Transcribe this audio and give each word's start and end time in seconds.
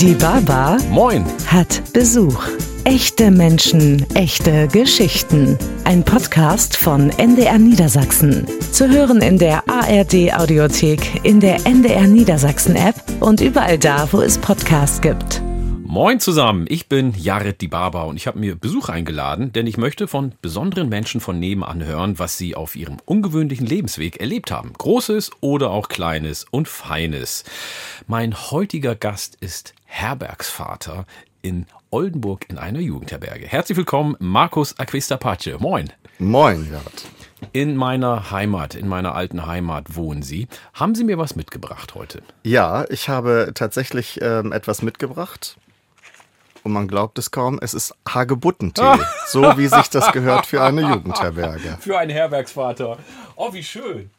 Die 0.00 0.12
Baba 0.12 0.76
Moin. 0.90 1.24
hat 1.46 1.80
Besuch. 1.94 2.46
Echte 2.84 3.30
Menschen, 3.30 4.04
echte 4.14 4.68
Geschichten. 4.68 5.58
Ein 5.84 6.04
Podcast 6.04 6.76
von 6.76 7.08
NDR 7.08 7.56
Niedersachsen. 7.56 8.46
Zu 8.72 8.90
hören 8.90 9.22
in 9.22 9.38
der 9.38 9.66
ARD 9.66 10.34
Audiothek, 10.34 11.24
in 11.24 11.40
der 11.40 11.64
NDR 11.64 12.06
Niedersachsen 12.08 12.76
App 12.76 12.96
und 13.20 13.40
überall 13.40 13.78
da, 13.78 14.06
wo 14.12 14.20
es 14.20 14.36
Podcasts 14.36 15.00
gibt. 15.00 15.40
Moin 15.96 16.20
zusammen, 16.20 16.66
ich 16.68 16.90
bin 16.90 17.14
Jared 17.16 17.62
die 17.62 17.68
Barber 17.68 18.04
und 18.04 18.16
ich 18.16 18.26
habe 18.26 18.38
mir 18.38 18.54
Besuch 18.54 18.90
eingeladen, 18.90 19.54
denn 19.54 19.66
ich 19.66 19.78
möchte 19.78 20.08
von 20.08 20.32
besonderen 20.42 20.90
Menschen 20.90 21.22
von 21.22 21.38
nebenan 21.38 21.82
hören, 21.82 22.18
was 22.18 22.36
sie 22.36 22.54
auf 22.54 22.76
ihrem 22.76 22.98
ungewöhnlichen 23.06 23.66
Lebensweg 23.66 24.20
erlebt 24.20 24.50
haben. 24.50 24.74
Großes 24.76 25.30
oder 25.40 25.70
auch 25.70 25.88
Kleines 25.88 26.44
und 26.50 26.68
Feines. 26.68 27.44
Mein 28.06 28.34
heutiger 28.50 28.94
Gast 28.94 29.38
ist 29.40 29.72
Herbergsvater 29.86 31.06
in 31.42 31.66
Oldenburg 31.90 32.46
in 32.50 32.58
einer 32.58 32.80
Jugendherberge. 32.80 33.46
Herzlich 33.46 33.78
willkommen, 33.78 34.16
Markus 34.18 34.78
Aquista 34.78 35.16
Pace. 35.16 35.58
Moin. 35.58 35.92
Moin, 36.18 36.68
Jared. 36.70 37.06
In 37.52 37.76
meiner 37.76 38.30
Heimat, 38.30 38.74
in 38.74 38.88
meiner 38.88 39.14
alten 39.14 39.46
Heimat 39.46 39.94
wohnen 39.94 40.22
Sie. 40.22 40.48
Haben 40.74 40.94
Sie 40.94 41.04
mir 41.04 41.18
was 41.18 41.36
mitgebracht 41.36 41.94
heute? 41.94 42.22
Ja, 42.42 42.84
ich 42.88 43.08
habe 43.08 43.52
tatsächlich 43.54 44.20
ähm, 44.22 44.52
etwas 44.52 44.82
mitgebracht. 44.82 45.56
Und 46.62 46.72
man 46.72 46.88
glaubt 46.88 47.18
es 47.18 47.30
kaum, 47.30 47.60
es 47.62 47.74
ist 47.74 47.94
Hagebuttentee. 48.08 48.98
so 49.28 49.42
wie 49.56 49.68
sich 49.68 49.88
das 49.88 50.10
gehört 50.12 50.46
für 50.46 50.62
eine 50.62 50.80
Jugendherberge. 50.80 51.78
Für 51.80 51.98
einen 51.98 52.10
Herbergsvater. 52.10 52.98
Oh, 53.36 53.52
wie 53.52 53.62
schön. 53.62 54.10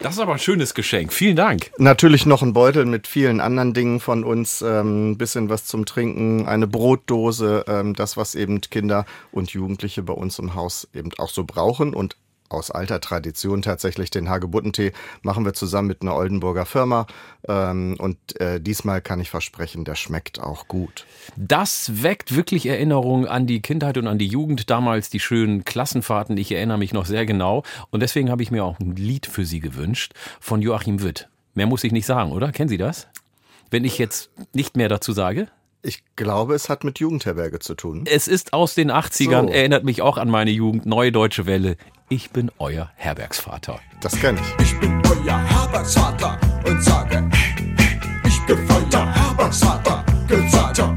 Das 0.00 0.14
ist 0.14 0.20
aber 0.20 0.32
ein 0.32 0.38
schönes 0.38 0.74
Geschenk. 0.74 1.12
Vielen 1.12 1.36
Dank. 1.36 1.70
Natürlich 1.78 2.26
noch 2.26 2.42
ein 2.42 2.52
Beutel 2.52 2.84
mit 2.84 3.06
vielen 3.06 3.40
anderen 3.40 3.72
Dingen 3.72 4.00
von 4.00 4.24
uns. 4.24 4.62
Ein 4.62 4.80
ähm, 5.12 5.18
bisschen 5.18 5.48
was 5.48 5.64
zum 5.64 5.86
Trinken, 5.86 6.46
eine 6.46 6.66
Brotdose, 6.66 7.64
ähm, 7.66 7.94
das, 7.94 8.16
was 8.16 8.34
eben 8.34 8.60
Kinder 8.60 9.06
und 9.32 9.50
Jugendliche 9.50 10.02
bei 10.02 10.12
uns 10.12 10.38
im 10.38 10.54
Haus 10.54 10.86
eben 10.94 11.10
auch 11.18 11.30
so 11.30 11.44
brauchen. 11.44 11.94
Und 11.94 12.16
aus 12.48 12.70
alter 12.70 13.00
Tradition 13.00 13.62
tatsächlich 13.62 14.10
den 14.10 14.28
Hagebuttentee 14.28 14.92
machen 15.22 15.44
wir 15.44 15.54
zusammen 15.54 15.88
mit 15.88 16.02
einer 16.02 16.14
Oldenburger 16.14 16.66
Firma. 16.66 17.06
Ähm, 17.48 17.96
und 17.98 18.40
äh, 18.40 18.60
diesmal 18.60 19.00
kann 19.00 19.20
ich 19.20 19.30
versprechen, 19.30 19.84
der 19.84 19.94
schmeckt 19.94 20.40
auch 20.40 20.68
gut. 20.68 21.06
Das 21.36 22.02
weckt 22.02 22.34
wirklich 22.34 22.66
Erinnerungen 22.66 23.26
an 23.26 23.46
die 23.46 23.60
Kindheit 23.60 23.98
und 23.98 24.06
an 24.06 24.18
die 24.18 24.26
Jugend. 24.26 24.70
Damals 24.70 25.10
die 25.10 25.20
schönen 25.20 25.64
Klassenfahrten. 25.64 26.36
Ich 26.36 26.52
erinnere 26.52 26.78
mich 26.78 26.92
noch 26.92 27.06
sehr 27.06 27.26
genau. 27.26 27.62
Und 27.90 28.00
deswegen 28.00 28.30
habe 28.30 28.42
ich 28.42 28.50
mir 28.50 28.64
auch 28.64 28.78
ein 28.80 28.96
Lied 28.96 29.26
für 29.26 29.44
Sie 29.44 29.60
gewünscht 29.60 30.12
von 30.40 30.62
Joachim 30.62 31.02
Witt. 31.02 31.28
Mehr 31.54 31.66
muss 31.66 31.84
ich 31.84 31.92
nicht 31.92 32.06
sagen, 32.06 32.32
oder? 32.32 32.52
Kennen 32.52 32.68
Sie 32.68 32.78
das? 32.78 33.06
Wenn 33.70 33.84
ich 33.84 33.98
jetzt 33.98 34.30
nicht 34.52 34.76
mehr 34.76 34.88
dazu 34.88 35.12
sage? 35.12 35.48
Ich 35.82 36.02
glaube, 36.16 36.54
es 36.54 36.68
hat 36.68 36.82
mit 36.82 36.98
Jugendherberge 36.98 37.60
zu 37.60 37.74
tun. 37.74 38.04
Es 38.10 38.26
ist 38.26 38.52
aus 38.52 38.74
den 38.74 38.90
80ern, 38.90 39.46
So. 39.46 39.52
erinnert 39.52 39.84
mich 39.84 40.02
auch 40.02 40.18
an 40.18 40.28
meine 40.28 40.50
Jugend. 40.50 40.84
Neue 40.84 41.12
Deutsche 41.12 41.46
Welle. 41.46 41.76
Ich 42.08 42.30
bin 42.30 42.52
euer 42.60 42.88
Herbergsvater. 42.94 43.80
Das 44.00 44.14
kenne 44.14 44.38
ich. 44.40 44.64
Ich 44.64 44.78
bin 44.78 45.02
euer 45.10 45.38
Herbergsvater 45.38 46.38
und 46.64 46.80
sage, 46.80 47.28
ich 48.24 48.46
bin 48.46 48.58
euer 48.70 49.12
Herbergsvater, 49.12 50.04
Gezater. 50.28 50.96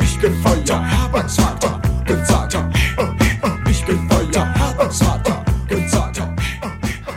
Ich 0.00 0.18
bin 0.18 0.34
euer 0.42 0.82
Herbergsvater, 0.82 1.82
Gezater. 2.06 2.70
Ich 3.68 3.84
bin 3.84 4.08
euer 4.10 4.54
Herbergsvater, 4.54 5.44
Gezater. 5.68 6.34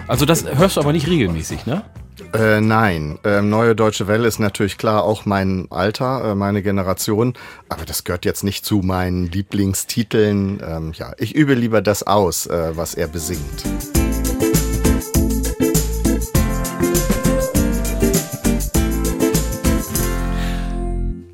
Also 0.07 0.25
das 0.25 0.43
hörst 0.43 0.75
du 0.75 0.81
aber 0.81 0.91
nicht 0.91 1.07
regelmäßig, 1.07 1.65
ne? 1.65 1.85
Äh, 2.31 2.61
nein, 2.61 3.17
ähm, 3.23 3.49
Neue 3.49 3.75
Deutsche 3.75 4.07
Welle 4.07 4.27
ist 4.27 4.37
natürlich 4.37 4.77
klar 4.77 5.03
auch 5.03 5.25
mein 5.25 5.65
Alter, 5.71 6.31
äh, 6.31 6.35
meine 6.35 6.61
Generation, 6.61 7.33
aber 7.69 7.85
das 7.85 8.03
gehört 8.03 8.23
jetzt 8.23 8.43
nicht 8.43 8.65
zu 8.65 8.77
meinen 8.77 9.31
Lieblingstiteln. 9.31 10.61
Ähm, 10.63 10.91
ja, 10.93 11.13
ich 11.17 11.33
übe 11.33 11.55
lieber 11.55 11.81
das 11.81 12.03
aus, 12.03 12.45
äh, 12.45 12.77
was 12.77 12.93
er 12.93 13.07
besingt. 13.07 13.63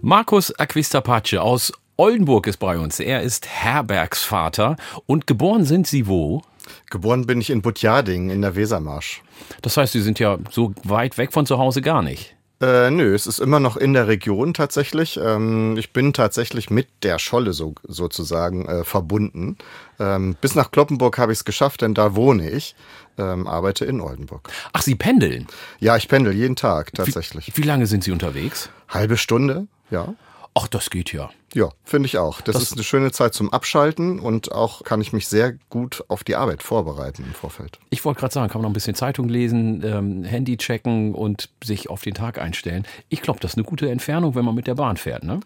Markus 0.01 0.57
Aquistapace 0.57 1.33
aus 1.39 1.73
Oldenburg 1.97 2.47
ist 2.47 2.57
bei 2.57 2.77
uns. 2.77 2.99
Er 3.01 3.21
ist 3.21 3.47
Herbergsvater 3.47 4.77
und 5.07 5.27
geboren 5.27 5.65
sind 5.65 5.87
Sie 5.87 6.07
wo? 6.07 6.41
Geboren 6.89 7.25
bin 7.25 7.41
ich 7.41 7.49
in 7.49 7.61
Butjading 7.61 8.29
in 8.29 8.41
der 8.41 8.55
Wesermarsch. 8.55 9.21
Das 9.61 9.77
heißt, 9.77 9.93
Sie 9.93 10.01
sind 10.01 10.19
ja 10.19 10.37
so 10.51 10.73
weit 10.83 11.17
weg 11.17 11.33
von 11.33 11.45
zu 11.45 11.57
Hause 11.57 11.81
gar 11.81 12.01
nicht. 12.01 12.35
Äh, 12.61 12.89
nö, 12.89 13.13
es 13.13 13.27
ist 13.27 13.39
immer 13.39 13.59
noch 13.59 13.75
in 13.75 13.93
der 13.93 14.07
Region 14.07 14.53
tatsächlich. 14.53 15.19
Ähm, 15.21 15.75
ich 15.77 15.91
bin 15.91 16.13
tatsächlich 16.13 16.69
mit 16.69 16.87
der 17.03 17.19
Scholle 17.19 17.51
so, 17.51 17.75
sozusagen 17.83 18.65
äh, 18.65 18.85
verbunden. 18.85 19.57
Ähm, 19.99 20.37
bis 20.39 20.55
nach 20.55 20.71
Kloppenburg 20.71 21.17
habe 21.17 21.33
ich 21.33 21.39
es 21.39 21.45
geschafft, 21.45 21.81
denn 21.81 21.93
da 21.93 22.15
wohne 22.15 22.49
ich, 22.49 22.75
ähm, 23.17 23.45
arbeite 23.45 23.83
in 23.83 23.99
Oldenburg. 23.99 24.49
Ach, 24.71 24.81
Sie 24.81 24.95
pendeln. 24.95 25.47
Ja, 25.79 25.97
ich 25.97 26.07
pendel 26.07 26.33
jeden 26.33 26.55
Tag 26.55 26.93
tatsächlich. 26.93 27.51
Wie 27.55 27.61
lange 27.61 27.87
sind 27.87 28.05
Sie 28.05 28.11
unterwegs? 28.11 28.69
Halbe 28.87 29.17
Stunde, 29.17 29.67
ja. 29.91 30.13
Ach, 30.53 30.67
das 30.69 30.89
geht 30.89 31.11
ja. 31.11 31.29
Ja, 31.55 31.69
finde 31.85 32.07
ich 32.07 32.17
auch. 32.17 32.41
Das, 32.41 32.55
Das- 32.55 32.63
ist 32.63 32.73
eine 32.73 32.83
schöne 32.83 33.11
Zeit 33.13 33.33
zum 33.33 33.51
Abschalten 33.53 34.19
und 34.19 34.51
auch 34.51 34.83
kann 34.83 34.99
ich 34.99 35.13
mich 35.13 35.27
sehr 35.29 35.53
gut 35.69 36.03
auf 36.09 36.25
die 36.25 36.35
Arbeit 36.35 36.61
vorbereiten 36.61 37.23
im 37.25 37.33
Vorfeld. 37.33 37.79
Ich 37.91 38.03
wollte 38.03 38.19
gerade 38.19 38.33
sagen, 38.33 38.49
kann 38.51 38.59
man 38.59 38.63
noch 38.63 38.71
ein 38.71 38.73
bisschen 38.73 38.93
Zeitung 38.95 39.29
lesen, 39.29 39.81
ähm, 39.85 40.23
Handy 40.25 40.57
checken 40.57 41.15
und 41.15 41.49
sich 41.63 41.89
auf 41.89 42.01
den 42.01 42.13
Tag 42.13 42.39
einstellen. 42.39 42.85
Ich 43.07 43.21
glaube, 43.21 43.39
das 43.39 43.51
ist 43.51 43.57
eine 43.57 43.63
gute 43.65 43.89
Entfernung, 43.89 44.35
wenn 44.35 44.43
man 44.43 44.53
mit 44.53 44.67
der 44.67 44.75
Bahn 44.75 44.97
fährt, 44.97 45.23
ne? 45.23 45.39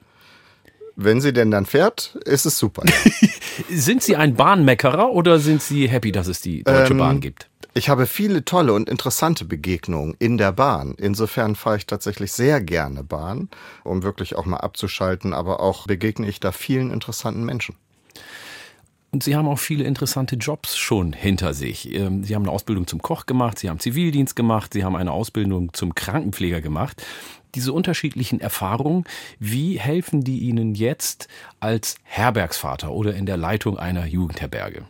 Wenn 1.01 1.21
sie 1.21 1.31
denn 1.31 1.49
dann 1.49 1.65
fährt, 1.65 2.17
ist 2.25 2.45
es 2.45 2.57
super. 2.57 2.83
Sind 3.69 4.03
Sie 4.03 4.17
ein 4.17 4.35
Bahnmeckerer 4.35 5.11
oder 5.11 5.39
sind 5.39 5.61
Sie 5.61 5.87
happy, 5.87 6.11
dass 6.11 6.27
es 6.27 6.41
die 6.41 6.63
Deutsche 6.63 6.91
Ähm, 6.91 6.97
Bahn 6.97 7.21
gibt? 7.21 7.47
Ich 7.73 7.87
habe 7.87 8.05
viele 8.05 8.43
tolle 8.43 8.73
und 8.73 8.89
interessante 8.89 9.45
Begegnungen 9.45 10.17
in 10.19 10.37
der 10.37 10.51
Bahn. 10.51 10.95
Insofern 10.97 11.55
fahre 11.55 11.77
ich 11.77 11.85
tatsächlich 11.85 12.33
sehr 12.33 12.59
gerne 12.59 13.05
Bahn, 13.05 13.47
um 13.85 14.03
wirklich 14.03 14.35
auch 14.35 14.45
mal 14.45 14.57
abzuschalten, 14.57 15.33
aber 15.33 15.61
auch 15.61 15.87
begegne 15.87 16.27
ich 16.27 16.41
da 16.41 16.51
vielen 16.51 16.91
interessanten 16.91 17.45
Menschen. 17.45 17.75
Und 19.11 19.23
Sie 19.23 19.37
haben 19.37 19.47
auch 19.47 19.57
viele 19.57 19.85
interessante 19.85 20.35
Jobs 20.35 20.77
schon 20.77 21.13
hinter 21.13 21.53
sich. 21.53 21.93
Ähm, 21.93 22.25
Sie 22.25 22.35
haben 22.35 22.43
eine 22.43 22.51
Ausbildung 22.51 22.87
zum 22.87 23.01
Koch 23.01 23.25
gemacht, 23.25 23.57
Sie 23.57 23.69
haben 23.69 23.79
Zivildienst 23.79 24.35
gemacht, 24.35 24.73
Sie 24.73 24.83
haben 24.83 24.97
eine 24.97 25.13
Ausbildung 25.13 25.73
zum 25.73 25.95
Krankenpfleger 25.95 26.59
gemacht. 26.59 27.01
Diese 27.55 27.73
unterschiedlichen 27.73 28.39
Erfahrungen, 28.39 29.05
wie 29.39 29.79
helfen 29.79 30.23
die 30.23 30.39
Ihnen 30.39 30.75
jetzt 30.75 31.27
als 31.59 31.95
Herbergsvater 32.03 32.91
oder 32.91 33.15
in 33.15 33.25
der 33.25 33.37
Leitung 33.37 33.77
einer 33.77 34.05
Jugendherberge? 34.05 34.85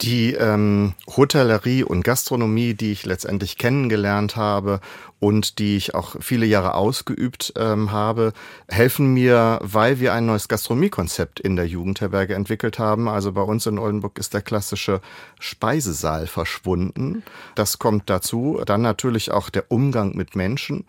Die 0.00 0.32
ähm, 0.32 0.94
Hotellerie 1.08 1.82
und 1.82 2.04
Gastronomie, 2.04 2.72
die 2.74 2.92
ich 2.92 3.04
letztendlich 3.04 3.58
kennengelernt 3.58 4.36
habe 4.36 4.80
und 5.20 5.58
die 5.58 5.76
ich 5.76 5.94
auch 5.94 6.16
viele 6.20 6.46
Jahre 6.46 6.74
ausgeübt 6.74 7.52
ähm, 7.56 7.92
habe, 7.92 8.32
helfen 8.68 9.12
mir, 9.12 9.58
weil 9.62 10.00
wir 10.00 10.14
ein 10.14 10.26
neues 10.26 10.48
Gastronomiekonzept 10.48 11.38
in 11.38 11.56
der 11.56 11.66
Jugendherberge 11.66 12.34
entwickelt 12.34 12.78
haben. 12.78 13.08
Also 13.08 13.32
bei 13.32 13.42
uns 13.42 13.66
in 13.66 13.78
Oldenburg 13.78 14.18
ist 14.18 14.34
der 14.34 14.42
klassische 14.42 15.00
Speisesaal 15.38 16.26
verschwunden. 16.26 17.22
Das 17.54 17.78
kommt 17.78 18.08
dazu. 18.08 18.60
Dann 18.64 18.80
natürlich 18.80 19.30
auch 19.30 19.50
der 19.50 19.70
Umgang 19.70 20.16
mit 20.16 20.34
Menschen. 20.34 20.84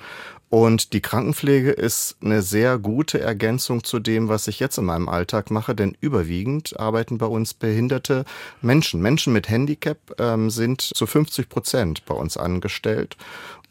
Und 0.51 0.91
die 0.91 0.99
Krankenpflege 0.99 1.71
ist 1.71 2.17
eine 2.21 2.41
sehr 2.41 2.77
gute 2.77 3.21
Ergänzung 3.21 3.85
zu 3.85 3.99
dem, 3.99 4.27
was 4.27 4.49
ich 4.49 4.59
jetzt 4.59 4.77
in 4.77 4.83
meinem 4.83 5.07
Alltag 5.07 5.49
mache, 5.49 5.73
denn 5.73 5.95
überwiegend 6.01 6.77
arbeiten 6.77 7.17
bei 7.17 7.25
uns 7.25 7.53
behinderte 7.53 8.25
Menschen. 8.61 9.01
Menschen 9.01 9.31
mit 9.31 9.47
Handicap 9.47 9.97
ähm, 10.19 10.49
sind 10.49 10.81
zu 10.81 11.05
50 11.05 11.47
Prozent 11.47 12.05
bei 12.05 12.15
uns 12.15 12.35
angestellt. 12.35 13.15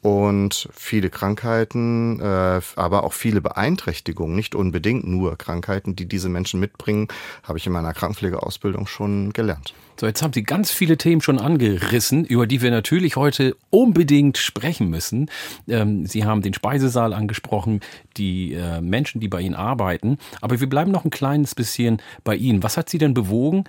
Und 0.03 0.69
viele 0.73 1.11
Krankheiten, 1.11 2.21
äh, 2.21 2.61
aber 2.77 3.05
auch 3.05 3.13
viele 3.13 3.41
Beeinträchtigungen, 3.43 4.35
nicht 4.35 4.55
unbedingt 4.55 5.07
nur 5.07 5.37
Krankheiten, 5.37 5.95
die 5.95 6.07
diese 6.07 6.31
Menschen 6.31 6.59
mitbringen, 6.59 7.09
habe 7.43 7.59
ich 7.59 7.67
in 7.67 7.73
meiner 7.73 7.93
Krankenpflegeausbildung 7.93 8.87
schon 8.87 9.33
gelernt. 9.33 9.75
So, 10.01 10.07
jetzt 10.07 10.23
haben 10.23 10.33
Sie 10.33 10.45
ganz 10.45 10.71
viele 10.71 10.97
Themen 10.97 11.21
schon 11.21 11.39
angerissen, 11.39 12.25
über 12.25 12.47
die 12.47 12.63
wir 12.63 12.71
natürlich 12.71 13.17
heute 13.17 13.55
unbedingt 13.69 14.39
sprechen 14.39 14.89
müssen. 14.89 15.31
Ähm, 15.69 16.07
Sie 16.07 16.25
haben 16.25 16.41
den 16.41 16.55
Speisesaal 16.55 17.13
angesprochen, 17.13 17.81
die 18.17 18.55
äh, 18.55 18.81
Menschen, 18.81 19.21
die 19.21 19.29
bei 19.29 19.43
Ihnen 19.43 19.55
arbeiten. 19.55 20.17
Aber 20.41 20.59
wir 20.59 20.71
bleiben 20.71 20.91
noch 20.91 21.05
ein 21.05 21.11
kleines 21.11 21.55
bisschen 21.55 22.01
bei 22.25 22.35
Ihnen. 22.35 22.63
Was 22.63 22.79
hat 22.79 22.89
Sie 22.89 22.97
denn 22.97 23.13
bewogen, 23.13 23.65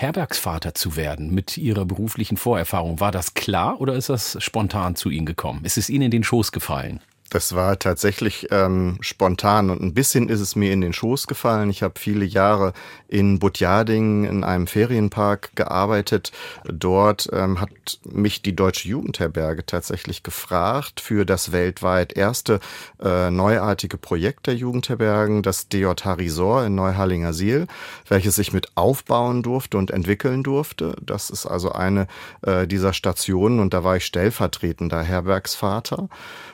Herbergsvater 0.00 0.74
zu 0.74 0.96
werden 0.96 1.34
mit 1.34 1.58
Ihrer 1.58 1.84
beruflichen 1.84 2.38
Vorerfahrung? 2.38 3.00
War 3.00 3.12
das 3.12 3.34
klar 3.34 3.82
oder 3.82 3.92
ist 3.96 4.08
das 4.08 4.42
spontan 4.42 4.96
zu 4.96 5.10
Ihnen 5.10 5.26
gekommen? 5.26 5.62
Ist 5.66 5.76
es 5.76 5.90
Ihnen 5.90 6.04
in 6.04 6.10
den 6.10 6.24
Schoß 6.24 6.52
gefallen? 6.52 7.00
Das 7.30 7.54
war 7.54 7.78
tatsächlich 7.78 8.48
ähm, 8.50 8.98
spontan 9.00 9.70
und 9.70 9.80
ein 9.80 9.94
bisschen 9.94 10.28
ist 10.28 10.40
es 10.40 10.56
mir 10.56 10.72
in 10.72 10.80
den 10.80 10.92
Schoß 10.92 11.28
gefallen. 11.28 11.70
Ich 11.70 11.84
habe 11.84 11.94
viele 11.98 12.24
Jahre 12.24 12.72
in 13.06 13.38
Butjading 13.38 14.24
in 14.24 14.42
einem 14.42 14.66
Ferienpark 14.66 15.54
gearbeitet. 15.54 16.32
Dort 16.64 17.28
ähm, 17.32 17.60
hat 17.60 17.70
mich 18.02 18.42
die 18.42 18.56
Deutsche 18.56 18.88
Jugendherberge 18.88 19.64
tatsächlich 19.64 20.24
gefragt 20.24 20.98
für 20.98 21.24
das 21.24 21.52
weltweit 21.52 22.16
erste 22.16 22.58
äh, 23.00 23.30
neuartige 23.30 23.96
Projekt 23.96 24.48
der 24.48 24.56
Jugendherbergen, 24.56 25.42
das 25.42 25.68
DJH 25.68 26.14
Resort 26.14 26.66
in 26.66 26.74
Neuhallinger 26.74 27.32
Siel, 27.32 27.68
welches 28.08 28.38
ich 28.38 28.52
mit 28.52 28.76
aufbauen 28.76 29.44
durfte 29.44 29.78
und 29.78 29.92
entwickeln 29.92 30.42
durfte. 30.42 30.96
Das 31.00 31.30
ist 31.30 31.46
also 31.46 31.70
eine 31.70 32.08
äh, 32.42 32.66
dieser 32.66 32.92
Stationen 32.92 33.60
und 33.60 33.72
da 33.72 33.84
war 33.84 33.96
ich 33.96 34.04
stellvertretender 34.04 35.04
Herbergsvater. 35.04 36.08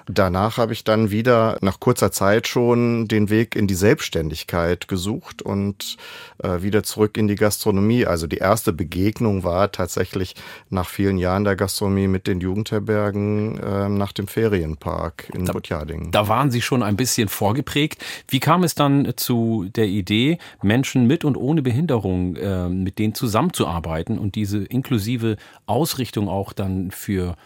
Danach 0.08 0.58
habe 0.66 0.72
ich 0.72 0.82
dann 0.82 1.12
wieder 1.12 1.58
nach 1.60 1.78
kurzer 1.78 2.10
Zeit 2.10 2.48
schon 2.48 3.06
den 3.06 3.30
Weg 3.30 3.54
in 3.54 3.68
die 3.68 3.76
Selbstständigkeit 3.76 4.88
gesucht 4.88 5.40
und 5.40 5.96
äh, 6.42 6.60
wieder 6.60 6.82
zurück 6.82 7.16
in 7.16 7.28
die 7.28 7.36
Gastronomie. 7.36 8.04
Also 8.04 8.26
die 8.26 8.38
erste 8.38 8.72
Begegnung 8.72 9.44
war 9.44 9.70
tatsächlich 9.70 10.34
nach 10.68 10.88
vielen 10.88 11.18
Jahren 11.18 11.44
der 11.44 11.54
Gastronomie 11.54 12.08
mit 12.08 12.26
den 12.26 12.40
Jugendherbergen 12.40 13.58
äh, 13.58 13.88
nach 13.88 14.10
dem 14.10 14.26
Ferienpark 14.26 15.30
in 15.32 15.44
Butjading. 15.44 16.10
Da 16.10 16.26
waren 16.26 16.50
Sie 16.50 16.62
schon 16.62 16.82
ein 16.82 16.96
bisschen 16.96 17.28
vorgeprägt. 17.28 18.04
Wie 18.26 18.40
kam 18.40 18.64
es 18.64 18.74
dann 18.74 19.12
zu 19.14 19.68
der 19.76 19.86
Idee, 19.86 20.38
Menschen 20.62 21.06
mit 21.06 21.24
und 21.24 21.36
ohne 21.36 21.62
Behinderung 21.62 22.34
äh, 22.34 22.68
mit 22.68 22.98
denen 22.98 23.14
zusammenzuarbeiten 23.14 24.18
und 24.18 24.34
diese 24.34 24.64
inklusive 24.64 25.36
Ausrichtung 25.66 26.28
auch 26.28 26.52
dann 26.52 26.90
für 26.90 27.36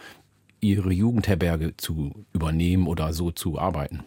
ihre 0.61 0.91
Jugendherberge 0.91 1.75
zu 1.77 2.25
übernehmen 2.33 2.87
oder 2.87 3.13
so 3.13 3.31
zu 3.31 3.59
arbeiten? 3.59 4.03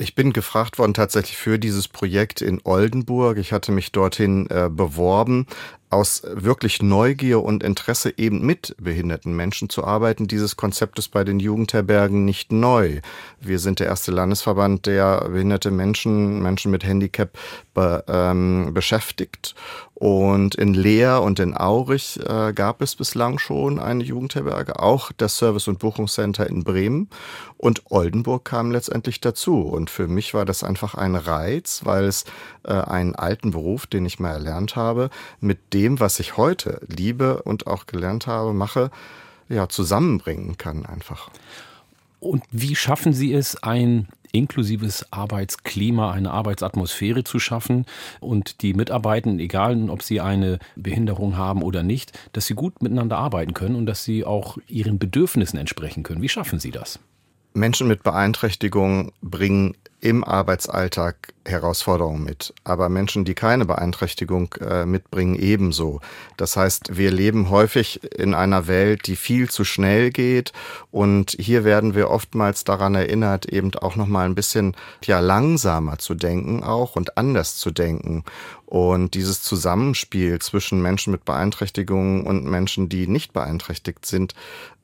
Ich 0.00 0.14
bin 0.14 0.32
gefragt 0.32 0.78
worden 0.78 0.94
tatsächlich 0.94 1.36
für 1.36 1.58
dieses 1.58 1.88
Projekt 1.88 2.40
in 2.40 2.60
Oldenburg. 2.62 3.36
Ich 3.36 3.52
hatte 3.52 3.72
mich 3.72 3.90
dorthin 3.90 4.48
äh, 4.48 4.68
beworben, 4.70 5.46
aus 5.90 6.22
wirklich 6.24 6.82
Neugier 6.82 7.42
und 7.42 7.62
Interesse 7.62 8.12
eben 8.16 8.44
mit 8.44 8.76
behinderten 8.78 9.34
Menschen 9.34 9.70
zu 9.70 9.84
arbeiten. 9.84 10.26
Dieses 10.26 10.56
Konzept 10.56 10.98
ist 10.98 11.08
bei 11.08 11.24
den 11.24 11.40
Jugendherbergen 11.40 12.24
nicht 12.24 12.52
neu. 12.52 13.00
Wir 13.40 13.58
sind 13.58 13.80
der 13.80 13.86
erste 13.86 14.12
Landesverband, 14.12 14.86
der 14.86 15.28
behinderte 15.28 15.70
Menschen, 15.70 16.42
Menschen 16.42 16.70
mit 16.70 16.84
Handicap 16.84 17.38
be, 17.74 18.04
ähm, 18.08 18.72
beschäftigt. 18.74 19.54
Und 19.98 20.54
in 20.54 20.74
Leer 20.74 21.22
und 21.22 21.40
in 21.40 21.56
Aurich 21.56 22.20
äh, 22.24 22.52
gab 22.52 22.82
es 22.82 22.94
bislang 22.94 23.40
schon 23.40 23.80
eine 23.80 24.04
Jugendherberge, 24.04 24.78
auch 24.78 25.10
das 25.16 25.36
Service- 25.36 25.66
und 25.66 25.80
Buchungscenter 25.80 26.48
in 26.48 26.62
Bremen. 26.62 27.10
Und 27.56 27.82
Oldenburg 27.90 28.44
kam 28.44 28.70
letztendlich 28.70 29.20
dazu. 29.20 29.62
Und 29.62 29.90
für 29.90 30.06
mich 30.06 30.34
war 30.34 30.44
das 30.44 30.62
einfach 30.62 30.94
ein 30.94 31.16
Reiz, 31.16 31.80
weil 31.82 32.04
es 32.04 32.26
äh, 32.62 32.74
einen 32.74 33.16
alten 33.16 33.50
Beruf, 33.50 33.88
den 33.88 34.06
ich 34.06 34.20
mal 34.20 34.30
erlernt 34.30 34.76
habe, 34.76 35.10
mit 35.40 35.74
dem, 35.74 35.77
was 36.00 36.20
ich 36.20 36.36
heute 36.36 36.80
liebe 36.88 37.42
und 37.42 37.66
auch 37.66 37.86
gelernt 37.86 38.26
habe, 38.26 38.52
mache, 38.52 38.90
ja, 39.48 39.68
zusammenbringen 39.68 40.58
kann 40.58 40.84
einfach. 40.84 41.30
Und 42.20 42.42
wie 42.50 42.74
schaffen 42.74 43.12
Sie 43.12 43.32
es, 43.32 43.62
ein 43.62 44.08
inklusives 44.32 45.10
Arbeitsklima, 45.12 46.12
eine 46.12 46.30
Arbeitsatmosphäre 46.30 47.24
zu 47.24 47.38
schaffen 47.38 47.86
und 48.20 48.62
die 48.62 48.74
Mitarbeitenden, 48.74 49.40
egal 49.40 49.88
ob 49.90 50.02
sie 50.02 50.20
eine 50.20 50.58
Behinderung 50.76 51.36
haben 51.36 51.62
oder 51.62 51.82
nicht, 51.82 52.18
dass 52.32 52.46
sie 52.46 52.54
gut 52.54 52.82
miteinander 52.82 53.18
arbeiten 53.18 53.54
können 53.54 53.76
und 53.76 53.86
dass 53.86 54.04
sie 54.04 54.24
auch 54.24 54.58
ihren 54.66 54.98
Bedürfnissen 54.98 55.58
entsprechen 55.58 56.02
können. 56.02 56.22
Wie 56.22 56.28
schaffen 56.28 56.58
Sie 56.58 56.70
das? 56.70 56.98
Menschen 57.58 57.88
mit 57.88 58.02
Beeinträchtigung 58.02 59.12
bringen 59.20 59.74
im 60.00 60.22
Arbeitsalltag 60.22 61.34
Herausforderungen 61.44 62.22
mit, 62.22 62.54
aber 62.62 62.88
Menschen, 62.88 63.24
die 63.24 63.34
keine 63.34 63.64
Beeinträchtigung 63.64 64.54
äh, 64.60 64.86
mitbringen, 64.86 65.34
ebenso. 65.34 66.00
Das 66.36 66.56
heißt, 66.56 66.96
wir 66.96 67.10
leben 67.10 67.50
häufig 67.50 68.00
in 68.12 68.34
einer 68.34 68.68
Welt, 68.68 69.06
die 69.06 69.16
viel 69.16 69.48
zu 69.48 69.64
schnell 69.64 70.10
geht 70.10 70.52
und 70.92 71.36
hier 71.38 71.64
werden 71.64 71.94
wir 71.94 72.10
oftmals 72.10 72.64
daran 72.64 72.94
erinnert, 72.94 73.46
eben 73.46 73.74
auch 73.74 73.96
noch 73.96 74.06
mal 74.06 74.26
ein 74.26 74.34
bisschen 74.34 74.76
ja 75.04 75.18
langsamer 75.20 75.98
zu 75.98 76.14
denken 76.14 76.62
auch 76.62 76.94
und 76.94 77.16
anders 77.18 77.56
zu 77.56 77.70
denken. 77.70 78.24
Und 78.66 79.14
dieses 79.14 79.40
Zusammenspiel 79.40 80.40
zwischen 80.40 80.82
Menschen 80.82 81.10
mit 81.10 81.24
Beeinträchtigungen 81.24 82.26
und 82.26 82.44
Menschen, 82.44 82.90
die 82.90 83.06
nicht 83.06 83.32
beeinträchtigt 83.32 84.04
sind, 84.04 84.34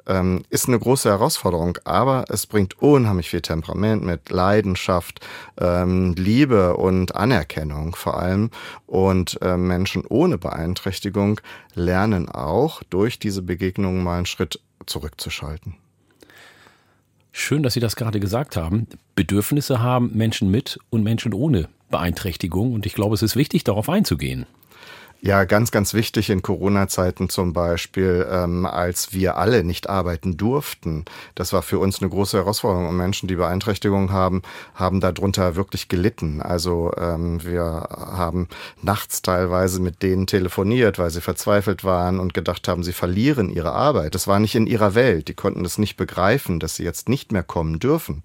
ähm, 0.07 0.45
ist 0.51 0.69
eine 0.69 0.79
große 0.79 1.09
Herausforderung, 1.09 1.79
aber 1.85 2.25
es 2.29 2.47
bringt 2.47 2.81
unheimlich 2.81 3.31
viel 3.31 3.41
Temperament 3.41 4.05
mit, 4.05 4.31
Leidenschaft, 4.31 5.21
ähm, 5.61 6.15
Liebe 6.15 6.77
und 6.77 7.15
Anerkennung 7.15 7.95
vor 7.95 8.19
allem. 8.19 8.51
Und 8.87 9.39
äh, 9.43 9.57
Menschen 9.57 10.05
ohne 10.09 10.39
Beeinträchtigung 10.39 11.41
lernen 11.75 12.29
auch 12.29 12.83
durch 12.85 13.19
diese 13.19 13.43
Begegnungen 13.43 14.03
mal 14.03 14.17
einen 14.17 14.27
Schritt 14.27 14.61
zurückzuschalten. 14.87 15.77
Schön, 17.33 17.65
dass 17.65 17.75
Sie 17.75 17.81
das 17.81 17.97
gerade 17.97 18.21
gesagt 18.21 18.57
haben. 18.57 18.87
Bedürfnisse 19.17 19.83
haben 19.83 20.13
Menschen 20.15 20.51
mit 20.53 20.79
und 20.91 21.03
Menschen 21.03 21.35
ohne 21.35 21.69
Beeinträchtigung. 21.91 22.73
Und 22.73 22.87
ich 22.87 22.95
glaube, 22.95 23.15
es 23.15 23.23
ist 23.23 23.35
wichtig, 23.35 23.65
darauf 23.65 23.89
einzugehen. 23.89 24.47
Ja, 25.27 25.45
ganz, 25.45 25.71
ganz 25.71 25.95
wichtig 25.95 26.29
in 26.29 26.43
Corona-Zeiten 26.43 27.31
zum 27.31 27.55
Beispiel, 27.55 28.27
ähm, 28.31 28.67
als 28.67 29.15
wir 29.15 29.39
alle 29.39 29.65
nicht 29.65 29.89
arbeiten 29.89 30.37
durften. 30.37 31.07
Das 31.35 31.55
war 31.55 31.63
für 31.63 31.79
uns 31.79 32.03
eine 32.03 32.11
große 32.11 32.37
Herausforderung. 32.37 32.91
Und 32.91 32.99
Menschen, 32.99 33.27
die 33.27 33.37
Beeinträchtigungen 33.37 34.13
haben, 34.13 34.43
haben 34.75 35.01
darunter 35.01 35.57
wirklich 35.57 35.89
gelitten. 35.89 36.43
Also 36.43 36.93
ähm, 36.99 37.43
wir 37.43 37.89
haben 37.91 38.49
nachts 38.83 39.23
teilweise 39.23 39.81
mit 39.81 40.03
denen 40.03 40.27
telefoniert, 40.27 40.99
weil 40.99 41.09
sie 41.09 41.23
verzweifelt 41.23 41.85
waren 41.85 42.21
und 42.21 42.35
gedacht 42.35 42.69
haben, 42.69 42.83
sie 42.83 42.93
verlieren 42.93 43.49
ihre 43.49 43.73
Arbeit. 43.73 44.15
Das 44.15 44.29
war 44.29 44.39
nicht 44.39 44.55
in 44.55 44.67
ihrer 44.67 44.95
Welt. 44.95 45.29
Die 45.29 45.35
konnten 45.35 45.65
es 45.65 45.79
nicht 45.79 45.97
begreifen, 45.97 46.61
dass 46.61 46.77
sie 46.77 46.85
jetzt 46.85 47.09
nicht 47.09 47.33
mehr 47.33 47.43
kommen 47.43 47.79
dürfen. 47.79 48.25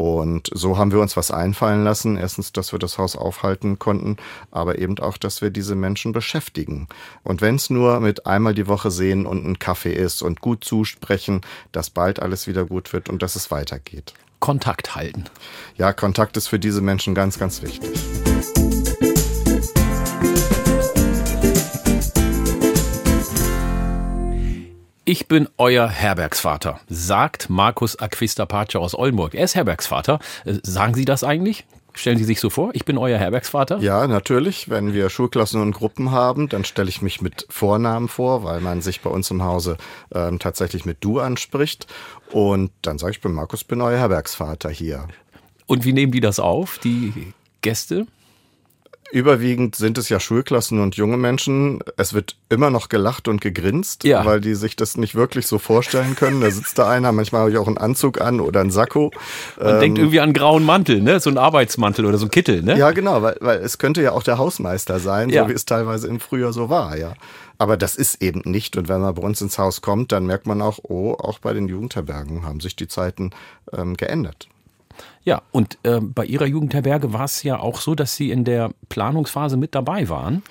Und 0.00 0.48
so 0.54 0.78
haben 0.78 0.92
wir 0.92 1.00
uns 1.00 1.14
was 1.18 1.30
einfallen 1.30 1.84
lassen. 1.84 2.16
Erstens, 2.16 2.52
dass 2.52 2.72
wir 2.72 2.78
das 2.78 2.96
Haus 2.96 3.16
aufhalten 3.16 3.78
konnten, 3.78 4.16
aber 4.50 4.78
eben 4.78 4.98
auch, 4.98 5.18
dass 5.18 5.42
wir 5.42 5.50
diese 5.50 5.74
Menschen 5.74 6.12
beschäftigen. 6.12 6.88
Und 7.22 7.42
wenn 7.42 7.56
es 7.56 7.68
nur 7.68 8.00
mit 8.00 8.24
einmal 8.24 8.54
die 8.54 8.66
Woche 8.66 8.90
sehen 8.90 9.26
und 9.26 9.46
ein 9.46 9.58
Kaffee 9.58 9.92
ist 9.92 10.22
und 10.22 10.40
gut 10.40 10.64
zusprechen, 10.64 11.42
dass 11.70 11.90
bald 11.90 12.18
alles 12.18 12.46
wieder 12.46 12.64
gut 12.64 12.94
wird 12.94 13.10
und 13.10 13.20
dass 13.20 13.36
es 13.36 13.50
weitergeht. 13.50 14.14
Kontakt 14.38 14.94
halten. 14.94 15.24
Ja, 15.76 15.92
Kontakt 15.92 16.38
ist 16.38 16.48
für 16.48 16.58
diese 16.58 16.80
Menschen 16.80 17.14
ganz, 17.14 17.38
ganz 17.38 17.60
wichtig. 17.60 17.90
Ich 25.06 25.28
bin 25.28 25.48
euer 25.56 25.88
Herbergsvater, 25.88 26.78
sagt 26.88 27.48
Markus 27.48 27.98
Aquista 27.98 28.44
Pace 28.44 28.76
aus 28.76 28.94
Oldenburg. 28.94 29.34
Er 29.34 29.44
ist 29.44 29.54
Herbergsvater. 29.54 30.18
Äh, 30.44 30.58
sagen 30.62 30.94
Sie 30.94 31.06
das 31.06 31.24
eigentlich? 31.24 31.64
Stellen 31.94 32.18
Sie 32.18 32.24
sich 32.24 32.38
so 32.38 32.50
vor, 32.50 32.70
ich 32.74 32.84
bin 32.84 32.98
euer 32.98 33.18
Herbergsvater? 33.18 33.78
Ja, 33.78 34.06
natürlich. 34.06 34.68
Wenn 34.68 34.92
wir 34.92 35.08
Schulklassen 35.08 35.60
und 35.60 35.72
Gruppen 35.72 36.10
haben, 36.10 36.50
dann 36.50 36.64
stelle 36.64 36.90
ich 36.90 37.00
mich 37.00 37.22
mit 37.22 37.46
Vornamen 37.48 38.08
vor, 38.08 38.44
weil 38.44 38.60
man 38.60 38.82
sich 38.82 39.00
bei 39.00 39.08
uns 39.08 39.30
im 39.30 39.42
Hause 39.42 39.78
ähm, 40.14 40.38
tatsächlich 40.38 40.84
mit 40.84 40.98
Du 41.00 41.18
anspricht. 41.18 41.86
Und 42.30 42.70
dann 42.82 42.98
sage 42.98 43.12
ich, 43.12 43.16
ich 43.16 43.22
bin 43.22 43.32
Markus, 43.32 43.64
bin 43.64 43.80
euer 43.80 43.98
Herbergsvater 43.98 44.68
hier. 44.68 45.08
Und 45.66 45.84
wie 45.86 45.94
nehmen 45.94 46.12
die 46.12 46.20
das 46.20 46.38
auf, 46.38 46.78
die 46.78 47.32
Gäste? 47.62 48.06
Überwiegend 49.12 49.74
sind 49.74 49.98
es 49.98 50.08
ja 50.08 50.20
Schulklassen 50.20 50.80
und 50.80 50.94
junge 50.96 51.16
Menschen. 51.16 51.80
Es 51.96 52.14
wird 52.14 52.36
immer 52.48 52.70
noch 52.70 52.88
gelacht 52.88 53.26
und 53.26 53.40
gegrinst, 53.40 54.04
ja. 54.04 54.24
weil 54.24 54.40
die 54.40 54.54
sich 54.54 54.76
das 54.76 54.96
nicht 54.96 55.14
wirklich 55.14 55.46
so 55.46 55.58
vorstellen 55.58 56.14
können. 56.14 56.40
Da 56.40 56.50
sitzt 56.50 56.78
da 56.78 56.88
einer, 56.88 57.10
manchmal 57.10 57.42
habe 57.42 57.50
ich 57.50 57.58
auch 57.58 57.66
einen 57.66 57.78
Anzug 57.78 58.20
an 58.20 58.40
oder 58.40 58.60
einen 58.60 58.70
Sakko. 58.70 59.10
Man 59.58 59.74
ähm, 59.74 59.80
denkt 59.80 59.98
irgendwie 59.98 60.20
an 60.20 60.24
einen 60.24 60.32
grauen 60.34 60.64
Mantel, 60.64 61.02
ne? 61.02 61.18
So 61.18 61.28
ein 61.28 61.38
Arbeitsmantel 61.38 62.06
oder 62.06 62.18
so 62.18 62.26
ein 62.26 62.30
Kittel, 62.30 62.62
ne? 62.62 62.78
Ja, 62.78 62.92
genau, 62.92 63.22
weil, 63.22 63.36
weil 63.40 63.58
es 63.58 63.78
könnte 63.78 64.00
ja 64.00 64.12
auch 64.12 64.22
der 64.22 64.38
Hausmeister 64.38 65.00
sein, 65.00 65.28
ja. 65.28 65.42
so 65.42 65.48
wie 65.48 65.54
es 65.54 65.64
teilweise 65.64 66.06
im 66.06 66.20
Frühjahr 66.20 66.52
so 66.52 66.68
war, 66.68 66.96
ja. 66.96 67.14
Aber 67.58 67.76
das 67.76 67.96
ist 67.96 68.22
eben 68.22 68.42
nicht. 68.44 68.76
Und 68.76 68.88
wenn 68.88 69.00
man 69.00 69.14
bei 69.14 69.22
uns 69.22 69.40
ins 69.40 69.58
Haus 69.58 69.82
kommt, 69.82 70.12
dann 70.12 70.24
merkt 70.24 70.46
man 70.46 70.62
auch, 70.62 70.78
oh, 70.82 71.12
auch 71.12 71.40
bei 71.40 71.52
den 71.52 71.68
Jugendherbergen 71.68 72.44
haben 72.44 72.60
sich 72.60 72.76
die 72.76 72.88
Zeiten 72.88 73.32
ähm, 73.76 73.96
geändert. 73.96 74.48
Ja, 75.30 75.42
und 75.52 75.78
äh, 75.84 76.00
bei 76.00 76.24
Ihrer 76.24 76.46
Jugendherberge 76.46 77.12
war 77.12 77.22
es 77.22 77.44
ja 77.44 77.60
auch 77.60 77.80
so, 77.80 77.94
dass 77.94 78.16
Sie 78.16 78.32
in 78.32 78.42
der 78.42 78.72
Planungsphase 78.88 79.56
mit 79.56 79.76
dabei 79.76 80.08
waren. 80.08 80.42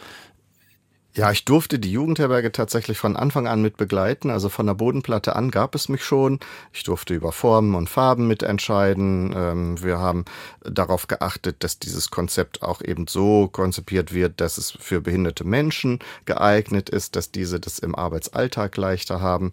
Ja, 1.14 1.32
ich 1.32 1.44
durfte 1.44 1.80
die 1.80 1.92
Jugendherberge 1.92 2.54
tatsächlich 2.54 2.98
von 2.98 3.18
Anfang 3.18 3.46
an 3.46 3.62
mit 3.62 3.76
begleiten. 3.76 4.30
Also 4.30 4.48
von 4.48 4.68
der 4.68 4.76
Bodenplatte 4.76 5.36
an 5.36 5.52
gab 5.52 5.76
es 5.76 5.90
mich 5.90 6.02
schon. 6.06 6.40
Ich 6.72 6.84
durfte 6.84 7.14
über 7.14 7.34
Formen 7.34 7.76
und 7.76 7.90
Farben 7.90 8.26
mitentscheiden. 8.30 9.34
Ähm, 9.36 9.84
wir 9.84 9.98
haben 9.98 10.24
darauf 10.64 11.08
geachtet, 11.08 11.58
dass 11.60 11.80
dieses 11.80 12.10
Konzept 12.10 12.62
auch 12.62 12.82
eben 12.82 13.06
so 13.08 13.50
konzipiert 13.50 14.14
wird, 14.14 14.40
dass 14.40 14.58
es 14.58 14.72
für 14.72 15.02
behinderte 15.02 15.44
Menschen 15.44 16.00
geeignet 16.24 16.90
ist, 16.90 17.18
dass 17.18 17.32
diese 17.32 17.60
das 17.60 17.80
im 17.80 17.96
Arbeitsalltag 17.96 18.78
leichter 18.78 19.20
haben. 19.20 19.52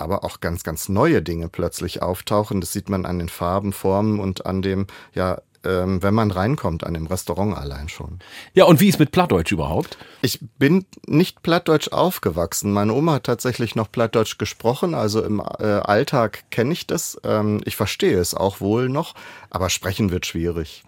Aber 0.00 0.24
auch 0.24 0.40
ganz, 0.40 0.62
ganz 0.64 0.88
neue 0.88 1.22
Dinge 1.22 1.48
plötzlich 1.48 2.02
auftauchen. 2.02 2.60
Das 2.60 2.72
sieht 2.72 2.88
man 2.88 3.06
an 3.06 3.18
den 3.18 3.28
Farben, 3.28 3.72
Formen 3.72 4.20
und 4.20 4.46
an 4.46 4.62
dem, 4.62 4.86
ja, 5.14 5.40
ähm, 5.64 6.02
wenn 6.02 6.14
man 6.14 6.30
reinkommt, 6.30 6.84
an 6.84 6.94
dem 6.94 7.06
Restaurant 7.06 7.56
allein 7.56 7.88
schon. 7.88 8.20
Ja, 8.54 8.64
und 8.64 8.80
wie 8.80 8.88
ist 8.88 8.98
mit 8.98 9.10
Plattdeutsch 9.10 9.52
überhaupt? 9.52 9.98
Ich 10.22 10.38
bin 10.58 10.86
nicht 11.06 11.42
Plattdeutsch 11.42 11.88
aufgewachsen. 11.88 12.72
Meine 12.72 12.92
Oma 12.92 13.14
hat 13.14 13.24
tatsächlich 13.24 13.74
noch 13.74 13.90
Plattdeutsch 13.90 14.38
gesprochen, 14.38 14.94
also 14.94 15.22
im 15.22 15.40
äh, 15.40 15.64
Alltag 15.64 16.44
kenne 16.50 16.72
ich 16.72 16.86
das. 16.86 17.18
Ähm, 17.24 17.60
ich 17.64 17.76
verstehe 17.76 18.18
es 18.18 18.34
auch 18.34 18.60
wohl 18.60 18.88
noch, 18.88 19.14
aber 19.50 19.70
sprechen 19.70 20.10
wird 20.10 20.26
schwierig. 20.26 20.84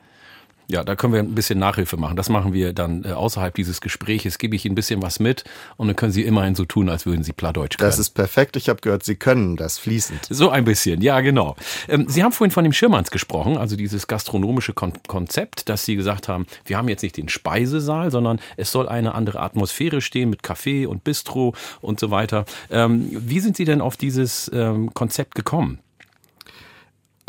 Ja, 0.71 0.85
da 0.85 0.95
können 0.95 1.13
wir 1.13 1.19
ein 1.19 1.35
bisschen 1.35 1.59
Nachhilfe 1.59 1.97
machen. 1.97 2.17
Das 2.17 2.29
machen 2.29 2.53
wir 2.53 2.73
dann 2.73 3.05
äh, 3.05 3.09
außerhalb 3.09 3.53
dieses 3.53 3.81
Gespräches. 3.81 4.39
Gebe 4.39 4.55
ich 4.55 4.65
Ihnen 4.65 4.73
ein 4.73 4.77
bisschen 4.77 5.03
was 5.03 5.19
mit 5.19 5.43
und 5.77 5.89
dann 5.89 5.97
können 5.97 6.13
Sie 6.13 6.23
immerhin 6.23 6.55
so 6.55 6.65
tun, 6.65 6.89
als 6.89 7.07
würden 7.07 7.25
Sie 7.25 7.33
Plattdeutsch 7.33 7.77
können. 7.77 7.91
Das 7.91 7.99
ist 7.99 8.11
perfekt. 8.11 8.57
Ich 8.57 8.69
habe 8.69 8.81
gehört, 8.81 9.03
Sie 9.03 9.17
können 9.17 9.57
das 9.57 9.79
fließend. 9.79 10.29
So 10.31 10.49
ein 10.49 10.65
bisschen, 10.65 11.03
ja, 11.03 11.23
genau. 11.23 11.57
Ähm, 11.89 12.07
Sie 12.09 12.23
haben 12.23 12.31
vorhin 12.31 12.53
von 12.53 12.63
dem 12.63 12.73
Schirmanns 12.73 13.11
gesprochen, 13.11 13.59
also 13.59 13.75
dieses 13.75 14.07
gastronomische 14.07 14.73
Kon 14.73 14.93
Konzept, 15.09 15.69
dass 15.69 15.85
Sie 15.85 15.97
gesagt 15.97 16.29
haben, 16.29 16.47
wir 16.65 16.77
haben 16.77 16.89
jetzt 16.89 17.03
nicht 17.03 17.17
den 17.17 17.29
Speisesaal, 17.29 18.13
sondern 18.13 18.39
es 18.57 18.71
soll 18.71 18.89
eine 18.89 19.15
andere 19.17 19.41
Atmosphäre 19.41 20.01
stehen 20.01 20.31
mit 20.31 20.43
Café 20.43 20.87
und 20.87 21.03
Bistro 21.03 21.53
und 21.81 21.99
so 21.99 22.13
weiter. 22.13 22.45
Ähm, 22.71 23.09
wie 23.11 23.41
sind 23.41 23.57
Sie 23.57 23.65
denn 23.65 23.81
auf 23.81 23.97
dieses 23.97 24.49
ähm, 24.55 24.95
Konzept 24.95 25.35
gekommen? 25.35 25.81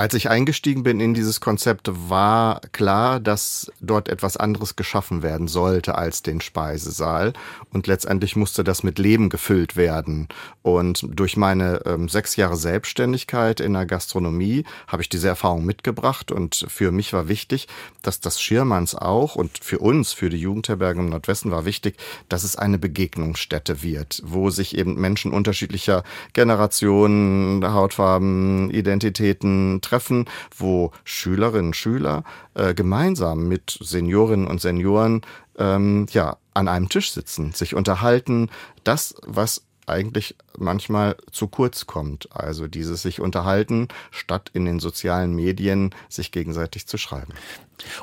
Als 0.01 0.15
ich 0.15 0.31
eingestiegen 0.31 0.81
bin 0.81 0.99
in 0.99 1.13
dieses 1.13 1.41
Konzept, 1.41 1.91
war 2.09 2.59
klar, 2.71 3.19
dass 3.19 3.71
dort 3.81 4.09
etwas 4.09 4.35
anderes 4.35 4.75
geschaffen 4.75 5.21
werden 5.21 5.47
sollte 5.47 5.93
als 5.93 6.23
den 6.23 6.41
Speisesaal. 6.41 7.33
Und 7.71 7.85
letztendlich 7.85 8.35
musste 8.35 8.63
das 8.63 8.81
mit 8.81 8.97
Leben 8.97 9.29
gefüllt 9.29 9.75
werden. 9.75 10.27
Und 10.63 11.05
durch 11.07 11.37
meine 11.37 11.81
ähm, 11.85 12.09
sechs 12.09 12.35
Jahre 12.35 12.57
Selbstständigkeit 12.57 13.59
in 13.59 13.73
der 13.73 13.85
Gastronomie 13.85 14.65
habe 14.87 15.03
ich 15.03 15.09
diese 15.09 15.27
Erfahrung 15.27 15.67
mitgebracht. 15.67 16.31
Und 16.31 16.65
für 16.67 16.89
mich 16.89 17.13
war 17.13 17.27
wichtig, 17.27 17.67
dass 18.01 18.19
das 18.19 18.41
Schirmanns 18.41 18.95
auch 18.95 19.35
und 19.35 19.63
für 19.63 19.77
uns, 19.77 20.13
für 20.13 20.31
die 20.31 20.37
Jugendherberge 20.37 20.99
im 20.99 21.09
Nordwesten 21.09 21.51
war 21.51 21.65
wichtig, 21.65 21.97
dass 22.27 22.43
es 22.43 22.55
eine 22.55 22.79
Begegnungsstätte 22.79 23.83
wird, 23.83 24.23
wo 24.25 24.49
sich 24.49 24.75
eben 24.75 24.95
Menschen 24.99 25.31
unterschiedlicher 25.31 26.03
Generationen, 26.33 27.63
Hautfarben, 27.71 28.71
Identitäten 28.71 29.79
treffen, 29.91 30.25
wo 30.57 30.91
Schülerinnen 31.03 31.67
und 31.67 31.75
Schüler 31.75 32.23
äh, 32.53 32.73
gemeinsam 32.73 33.47
mit 33.47 33.77
Seniorinnen 33.81 34.47
und 34.47 34.61
Senioren 34.61 35.21
ähm, 35.57 36.07
ja 36.11 36.37
an 36.53 36.67
einem 36.67 36.89
Tisch 36.89 37.11
sitzen, 37.11 37.51
sich 37.51 37.75
unterhalten, 37.75 38.49
das 38.83 39.15
was 39.25 39.63
eigentlich 39.87 40.35
manchmal 40.57 41.17
zu 41.31 41.47
kurz 41.47 41.87
kommt. 41.87 42.29
Also 42.31 42.67
dieses 42.67 43.01
sich 43.01 43.19
unterhalten, 43.19 43.89
statt 44.11 44.49
in 44.53 44.65
den 44.65 44.79
sozialen 44.79 45.35
Medien 45.35 45.93
sich 46.07 46.31
gegenseitig 46.31 46.87
zu 46.87 46.97
schreiben. 46.97 47.33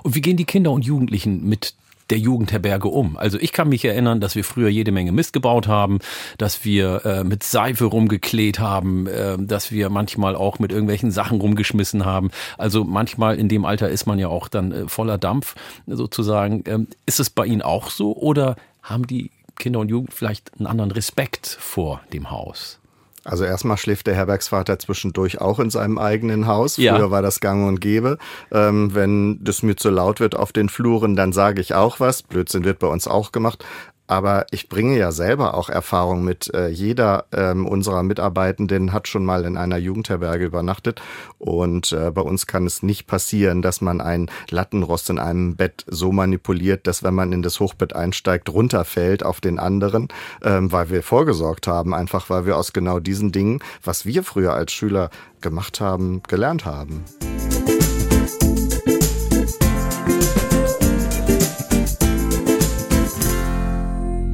Und 0.02 0.14
wie 0.14 0.20
gehen 0.20 0.36
die 0.36 0.44
Kinder 0.44 0.72
und 0.72 0.84
Jugendlichen 0.84 1.48
mit 1.48 1.74
der 2.10 2.18
Jugendherberge 2.18 2.88
um. 2.88 3.16
Also 3.16 3.38
ich 3.38 3.52
kann 3.52 3.68
mich 3.68 3.84
erinnern, 3.84 4.20
dass 4.20 4.34
wir 4.34 4.44
früher 4.44 4.68
jede 4.68 4.92
Menge 4.92 5.12
Mist 5.12 5.32
gebaut 5.32 5.68
haben, 5.68 5.98
dass 6.38 6.64
wir 6.64 7.04
äh, 7.04 7.24
mit 7.24 7.42
Seife 7.42 7.84
rumgekleht 7.84 8.58
haben, 8.58 9.06
äh, 9.06 9.36
dass 9.38 9.70
wir 9.70 9.90
manchmal 9.90 10.34
auch 10.34 10.58
mit 10.58 10.72
irgendwelchen 10.72 11.10
Sachen 11.10 11.40
rumgeschmissen 11.40 12.04
haben. 12.04 12.30
Also 12.56 12.84
manchmal 12.84 13.38
in 13.38 13.48
dem 13.48 13.64
Alter 13.64 13.88
ist 13.88 14.06
man 14.06 14.18
ja 14.18 14.28
auch 14.28 14.48
dann 14.48 14.72
äh, 14.72 14.88
voller 14.88 15.18
Dampf 15.18 15.54
sozusagen. 15.86 16.64
Ähm, 16.66 16.88
ist 17.06 17.20
es 17.20 17.30
bei 17.30 17.46
Ihnen 17.46 17.62
auch 17.62 17.90
so 17.90 18.16
oder 18.16 18.56
haben 18.82 19.06
die 19.06 19.30
Kinder 19.56 19.80
und 19.80 19.88
Jugend 19.88 20.14
vielleicht 20.14 20.52
einen 20.58 20.66
anderen 20.66 20.90
Respekt 20.92 21.46
vor 21.46 22.00
dem 22.12 22.30
Haus? 22.30 22.78
Also 23.28 23.44
erstmal 23.44 23.76
schläft 23.76 24.06
der 24.06 24.14
Herbergsvater 24.14 24.78
zwischendurch 24.78 25.40
auch 25.40 25.58
in 25.60 25.68
seinem 25.70 25.98
eigenen 25.98 26.46
Haus. 26.46 26.76
Früher 26.76 26.84
Ja. 26.84 27.10
war 27.10 27.20
das 27.20 27.40
gang 27.40 27.68
und 27.68 27.80
gäbe. 27.80 28.16
Ähm, 28.50 28.94
wenn 28.94 29.44
das 29.44 29.62
mir 29.62 29.76
zu 29.76 29.90
laut 29.90 30.18
wird 30.18 30.34
auf 30.34 30.52
den 30.52 30.68
Fluren, 30.70 31.14
dann 31.14 31.32
sage 31.32 31.60
ich 31.60 31.74
auch 31.74 32.00
was. 32.00 32.22
Blödsinn 32.22 32.64
wird 32.64 32.78
bei 32.78 32.86
uns 32.86 33.06
auch 33.06 33.30
gemacht. 33.30 33.64
Aber 34.08 34.46
ich 34.50 34.68
bringe 34.68 34.98
ja 34.98 35.12
selber 35.12 35.54
auch 35.54 35.68
Erfahrung 35.68 36.24
mit. 36.24 36.52
Äh, 36.54 36.68
jeder 36.68 37.26
ähm, 37.30 37.66
unserer 37.66 38.02
Mitarbeitenden 38.02 38.92
hat 38.92 39.06
schon 39.06 39.24
mal 39.24 39.44
in 39.44 39.56
einer 39.56 39.76
Jugendherberge 39.76 40.46
übernachtet. 40.46 41.00
Und 41.38 41.92
äh, 41.92 42.10
bei 42.10 42.22
uns 42.22 42.46
kann 42.46 42.66
es 42.66 42.82
nicht 42.82 43.06
passieren, 43.06 43.62
dass 43.62 43.80
man 43.82 44.00
ein 44.00 44.30
Lattenrost 44.50 45.10
in 45.10 45.18
einem 45.18 45.56
Bett 45.56 45.84
so 45.86 46.10
manipuliert, 46.10 46.86
dass 46.86 47.02
wenn 47.02 47.14
man 47.14 47.32
in 47.32 47.42
das 47.42 47.60
Hochbett 47.60 47.94
einsteigt, 47.94 48.48
runterfällt 48.48 49.22
auf 49.22 49.40
den 49.42 49.58
anderen, 49.58 50.08
ähm, 50.42 50.72
weil 50.72 50.88
wir 50.88 51.02
vorgesorgt 51.02 51.66
haben. 51.66 51.92
Einfach 51.94 52.30
weil 52.30 52.46
wir 52.46 52.56
aus 52.56 52.72
genau 52.72 53.00
diesen 53.00 53.30
Dingen, 53.30 53.60
was 53.84 54.06
wir 54.06 54.22
früher 54.22 54.54
als 54.54 54.72
Schüler 54.72 55.10
gemacht 55.42 55.80
haben, 55.80 56.22
gelernt 56.26 56.64
haben. 56.64 57.04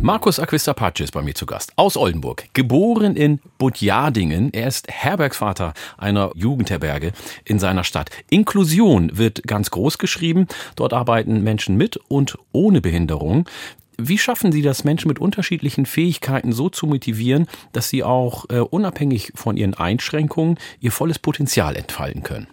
Markus 0.04 0.38
Aquistapace 0.38 1.00
ist 1.00 1.12
bei 1.12 1.22
mir 1.22 1.34
zu 1.34 1.46
Gast 1.46 1.72
aus 1.76 1.96
Oldenburg. 1.96 2.44
Geboren 2.52 3.16
in 3.16 3.40
Budjadingen. 3.56 4.52
Er 4.52 4.68
ist 4.68 4.86
Herbergsvater 4.86 5.72
einer 5.96 6.30
Jugendherberge 6.34 7.12
in 7.46 7.58
seiner 7.58 7.84
Stadt. 7.84 8.10
Inklusion 8.28 9.16
wird 9.16 9.44
ganz 9.44 9.70
groß 9.70 9.96
geschrieben. 9.96 10.46
Dort 10.76 10.92
arbeiten 10.92 11.42
Menschen 11.42 11.78
mit 11.78 11.96
und 12.08 12.36
ohne 12.52 12.82
Behinderung. 12.82 13.48
Wie 13.96 14.18
schaffen 14.18 14.52
Sie 14.52 14.60
das, 14.60 14.84
Menschen 14.84 15.08
mit 15.08 15.20
unterschiedlichen 15.20 15.86
Fähigkeiten 15.86 16.52
so 16.52 16.68
zu 16.68 16.86
motivieren, 16.86 17.46
dass 17.72 17.88
sie 17.88 18.04
auch 18.04 18.44
äh, 18.50 18.58
unabhängig 18.58 19.32
von 19.34 19.56
ihren 19.56 19.72
Einschränkungen 19.72 20.58
ihr 20.80 20.92
volles 20.92 21.18
Potenzial 21.18 21.76
entfalten 21.76 22.22
können? 22.22 22.48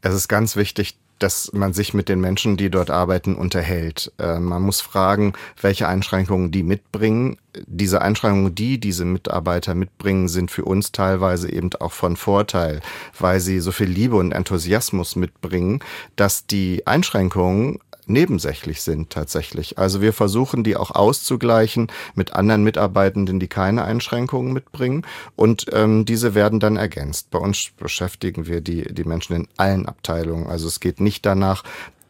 Es 0.00 0.14
ist 0.14 0.28
ganz 0.28 0.56
wichtig, 0.56 0.96
dass 1.18 1.52
man 1.52 1.72
sich 1.72 1.94
mit 1.94 2.08
den 2.08 2.20
Menschen, 2.20 2.56
die 2.56 2.70
dort 2.70 2.90
arbeiten, 2.90 3.34
unterhält. 3.34 4.12
Äh, 4.18 4.38
man 4.38 4.62
muss 4.62 4.80
fragen, 4.80 5.32
welche 5.60 5.88
Einschränkungen 5.88 6.50
die 6.50 6.62
mitbringen. 6.62 7.36
Diese 7.66 8.02
Einschränkungen, 8.02 8.54
die 8.54 8.78
diese 8.78 9.04
Mitarbeiter 9.04 9.74
mitbringen, 9.74 10.28
sind 10.28 10.50
für 10.50 10.64
uns 10.64 10.92
teilweise 10.92 11.50
eben 11.50 11.70
auch 11.80 11.92
von 11.92 12.16
Vorteil, 12.16 12.80
weil 13.18 13.40
sie 13.40 13.60
so 13.60 13.72
viel 13.72 13.88
Liebe 13.88 14.16
und 14.16 14.32
Enthusiasmus 14.32 15.16
mitbringen, 15.16 15.80
dass 16.16 16.46
die 16.46 16.86
Einschränkungen 16.86 17.80
nebensächlich 18.08 18.82
sind 18.82 19.10
tatsächlich. 19.10 19.78
Also 19.78 20.00
wir 20.00 20.12
versuchen 20.12 20.64
die 20.64 20.76
auch 20.76 20.90
auszugleichen 20.90 21.88
mit 22.14 22.32
anderen 22.32 22.62
Mitarbeitenden, 22.62 23.40
die 23.40 23.48
keine 23.48 23.84
Einschränkungen 23.84 24.52
mitbringen 24.52 25.06
und 25.36 25.66
ähm, 25.72 26.04
diese 26.04 26.34
werden 26.34 26.60
dann 26.60 26.76
ergänzt. 26.76 27.30
Bei 27.30 27.38
uns 27.38 27.70
beschäftigen 27.76 28.46
wir 28.46 28.60
die, 28.60 28.92
die 28.92 29.04
Menschen 29.04 29.36
in 29.36 29.48
allen 29.56 29.86
Abteilungen. 29.86 30.46
Also 30.46 30.68
es 30.68 30.80
geht 30.80 31.00
nicht 31.00 31.24
danach, 31.26 31.64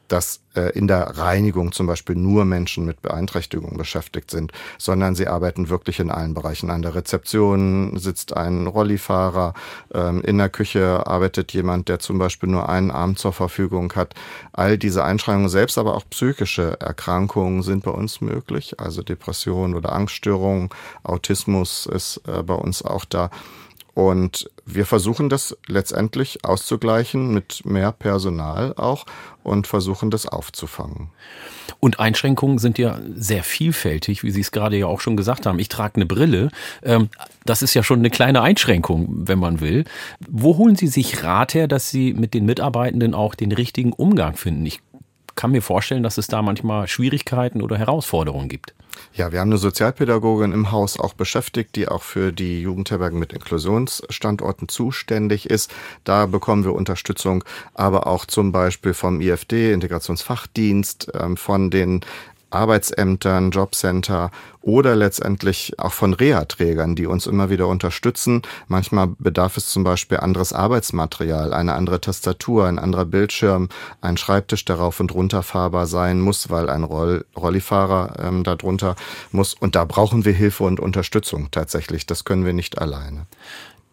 dass 0.09 0.41
äh, 0.55 0.71
in 0.71 0.89
der 0.89 1.19
Reinigung 1.19 1.73
zum 1.73 1.87
Beispiel 1.87 2.17
nur 2.17 2.45
Menschen 2.45 2.85
mit 2.85 3.03
Beeinträchtigung 3.03 3.77
beschäftigt 3.77 4.31
sind, 4.31 4.53
sondern 4.79 5.15
sie 5.15 5.29
arbeiten 5.29 5.69
wirklich 5.69 6.01
in 6.01 6.11
allen 6.11 6.35
Bereichen. 6.35 6.71
An 6.71 6.83
der 6.83 6.95
Rezeption 6.95 7.97
sitzt 7.99 8.37
ein 8.37 8.67
Rollifahrer, 8.67 9.55
ähm, 9.95 10.23
in 10.23 10.39
der 10.39 10.49
Küche 10.49 11.07
arbeitet 11.07 11.53
jemand, 11.53 11.89
der 11.89 11.99
zum 11.99 12.19
Beispiel 12.19 12.49
nur 12.49 12.69
einen 12.69 12.91
Arm 12.91 13.17
zur 13.17 13.33
Verfügung 13.33 13.93
hat. 13.95 14.15
All 14.53 14.79
diese 14.79 15.05
Einschränkungen 15.05 15.49
selbst, 15.49 15.79
aber 15.79 15.95
auch 15.95 16.05
psychische 16.11 16.81
Erkrankungen 16.81 17.63
sind 17.63 17.85
bei 17.85 17.91
uns 17.91 18.21
möglich, 18.21 18.81
also 18.81 19.03
Depression 19.03 19.75
oder 19.75 19.93
Angststörungen, 19.93 20.71
Autismus 21.03 21.87
ist 21.87 22.21
äh, 22.27 22.43
bei 22.43 22.55
uns 22.55 22.83
auch 22.83 23.05
da. 23.05 23.31
Und 23.99 24.49
wir 24.65 24.87
versuchen 24.87 25.29
das 25.29 25.57
letztendlich 25.67 26.45
auszugleichen 26.45 27.35
mit 27.35 27.67
mehr 27.67 27.91
Personal 27.91 28.73
auch 28.77 29.07
und 29.43 29.67
versuchen 29.67 30.13
das 30.13 30.25
aufzufangen. 30.25 31.09
Und 31.81 31.99
Einschränkungen 31.99 32.59
sind 32.59 32.79
ja 32.79 33.01
sehr 33.17 33.43
vielfältig, 33.43 34.23
wie 34.23 34.31
Sie 34.31 34.41
es 34.41 34.53
gerade 34.53 34.77
ja 34.77 34.87
auch 34.87 35.01
schon 35.01 35.17
gesagt 35.17 35.47
haben. 35.47 35.59
Ich 35.59 35.69
trage 35.69 35.97
eine 35.97 36.07
Brille. 36.07 36.51
Ähm, 36.85 37.09
das 37.45 37.61
ist 37.61 37.75
ja 37.75 37.83
schon 37.83 37.99
eine 37.99 38.11
kleine 38.11 38.41
Einschränkung, 38.41 39.09
wenn 39.27 39.41
man 39.41 39.61
will. 39.61 39.85
Wo 40.29 40.57
holen 40.59 40.77
Sie 40.77 40.87
sich 40.87 41.25
Rat 41.25 41.55
her, 41.55 41.67
dass 41.67 41.91
Sie 41.91 42.15
mit 42.15 42.35
den 42.35 42.47
Mitarbeitenden 42.47 43.15
auch 43.15 43.35
den 43.35 43.51
richtigen 43.51 43.93
Umgang 43.93 44.37
finden? 44.37 44.65
Ich 44.65 44.81
kann 45.39 45.53
mir 45.53 45.63
vorstellen, 45.63 46.03
dass 46.03 46.19
es 46.19 46.27
da 46.27 46.43
manchmal 46.43 46.89
Schwierigkeiten 46.89 47.63
oder 47.63 47.79
Herausforderungen 47.79 48.49
gibt. 48.49 48.75
Ja, 49.15 49.31
wir 49.31 49.39
haben 49.39 49.51
eine 49.51 49.59
Sozialpädagogin 49.59 50.51
im 50.51 50.73
Haus 50.73 50.99
auch 50.99 51.15
beschäftigt, 51.15 51.77
die 51.77 51.87
auch 51.87 52.03
für 52.03 52.33
die 52.33 52.61
Jugendherbergen 52.61 53.21
mit 53.21 53.33
Inklusionsstandorten 53.33 54.69
zuständig 54.69 55.49
ist. 55.49 55.71
Da 56.03 56.27
bekommen 56.27 56.65
wir 56.65 56.75
Unterstützung, 56.75 57.45
aber 57.75 58.09
auch 58.09 58.27
zum 58.27 58.51
Beispiel 58.51 58.95
vom 58.95 59.21
IFD, 59.21 59.73
Integrationsfachdienst, 59.73 61.13
ähm, 61.15 61.37
von 61.37 61.71
den 61.71 62.01
Arbeitsämtern, 62.51 63.51
Jobcenter 63.51 64.31
oder 64.61 64.97
letztendlich 64.97 65.79
auch 65.79 65.93
von 65.93 66.13
Reha-Trägern, 66.13 66.95
die 66.95 67.07
uns 67.07 67.27
immer 67.27 67.51
wieder 67.51 67.69
unterstützen. 67.69 68.43
Manchmal 68.67 69.09
bedarf 69.19 69.57
es 69.57 69.69
zum 69.69 69.85
Beispiel 69.85 70.19
anderes 70.19 70.53
Arbeitsmaterial, 70.53 71.53
eine 71.53 71.75
andere 71.75 72.01
Tastatur, 72.01 72.67
ein 72.67 72.79
anderer 72.79 73.05
Bildschirm, 73.05 73.69
ein 74.01 74.17
Schreibtisch, 74.17 74.65
der 74.65 74.77
rauf 74.77 75.01
und 75.01 75.15
runterfahrbar 75.15 75.87
sein 75.87 76.21
muss, 76.21 76.51
weil 76.51 76.69
ein 76.71 76.85
Roll 76.85 77.25
Rollifahrer 77.37 78.15
ähm, 78.19 78.45
darunter 78.45 78.97
muss. 79.33 79.55
Und 79.55 79.75
da 79.75 79.85
brauchen 79.85 80.25
wir 80.25 80.33
Hilfe 80.33 80.65
und 80.65 80.81
Unterstützung 80.81 81.51
tatsächlich. 81.51 82.07
Das 82.07 82.25
können 82.25 82.45
wir 82.45 82.53
nicht 82.53 82.79
alleine. 82.79 83.27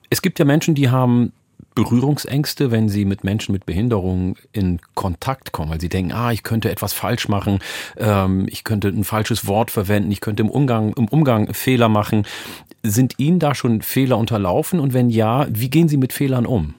Es 0.10 0.22
gibt 0.22 0.40
ja 0.40 0.46
Menschen, 0.46 0.76
die 0.76 0.90
haben 0.90 1.32
Berührungsängste, 1.76 2.72
wenn 2.72 2.90
sie 2.90 3.06
mit 3.06 3.24
Menschen 3.24 3.52
mit 3.52 3.66
Behinderungen 3.66 4.36
in 4.54 4.80
Kontakt 4.96 5.52
kommen, 5.52 5.72
weil 5.72 5.82
sie 5.82 5.90
denken, 5.90 6.14
ah, 6.14 6.32
ich 6.32 6.44
könnte 6.44 6.72
etwas 6.72 6.94
falsch 6.94 7.28
machen, 7.28 7.60
ähm, 7.98 8.48
ich 8.50 8.64
könnte 8.64 8.88
ein 8.88 9.04
falsches 9.04 9.46
Wort 9.46 9.72
verwenden, 9.72 10.12
ich 10.12 10.22
könnte 10.22 10.42
im 10.42 10.50
Umgang, 10.50 10.94
im 10.94 11.08
Umgang 11.08 11.54
Fehler 11.54 11.90
machen. 11.90 12.26
Sind 12.82 13.16
Ihnen 13.18 13.40
da 13.40 13.54
schon 13.54 13.82
Fehler 13.82 14.18
unterlaufen? 14.18 14.80
Und 14.80 14.94
wenn 14.94 15.10
ja, 15.10 15.48
wie 15.50 15.70
gehen 15.70 15.90
Sie 15.90 15.98
mit 15.98 16.14
Fehlern 16.14 16.46
um? 16.46 16.76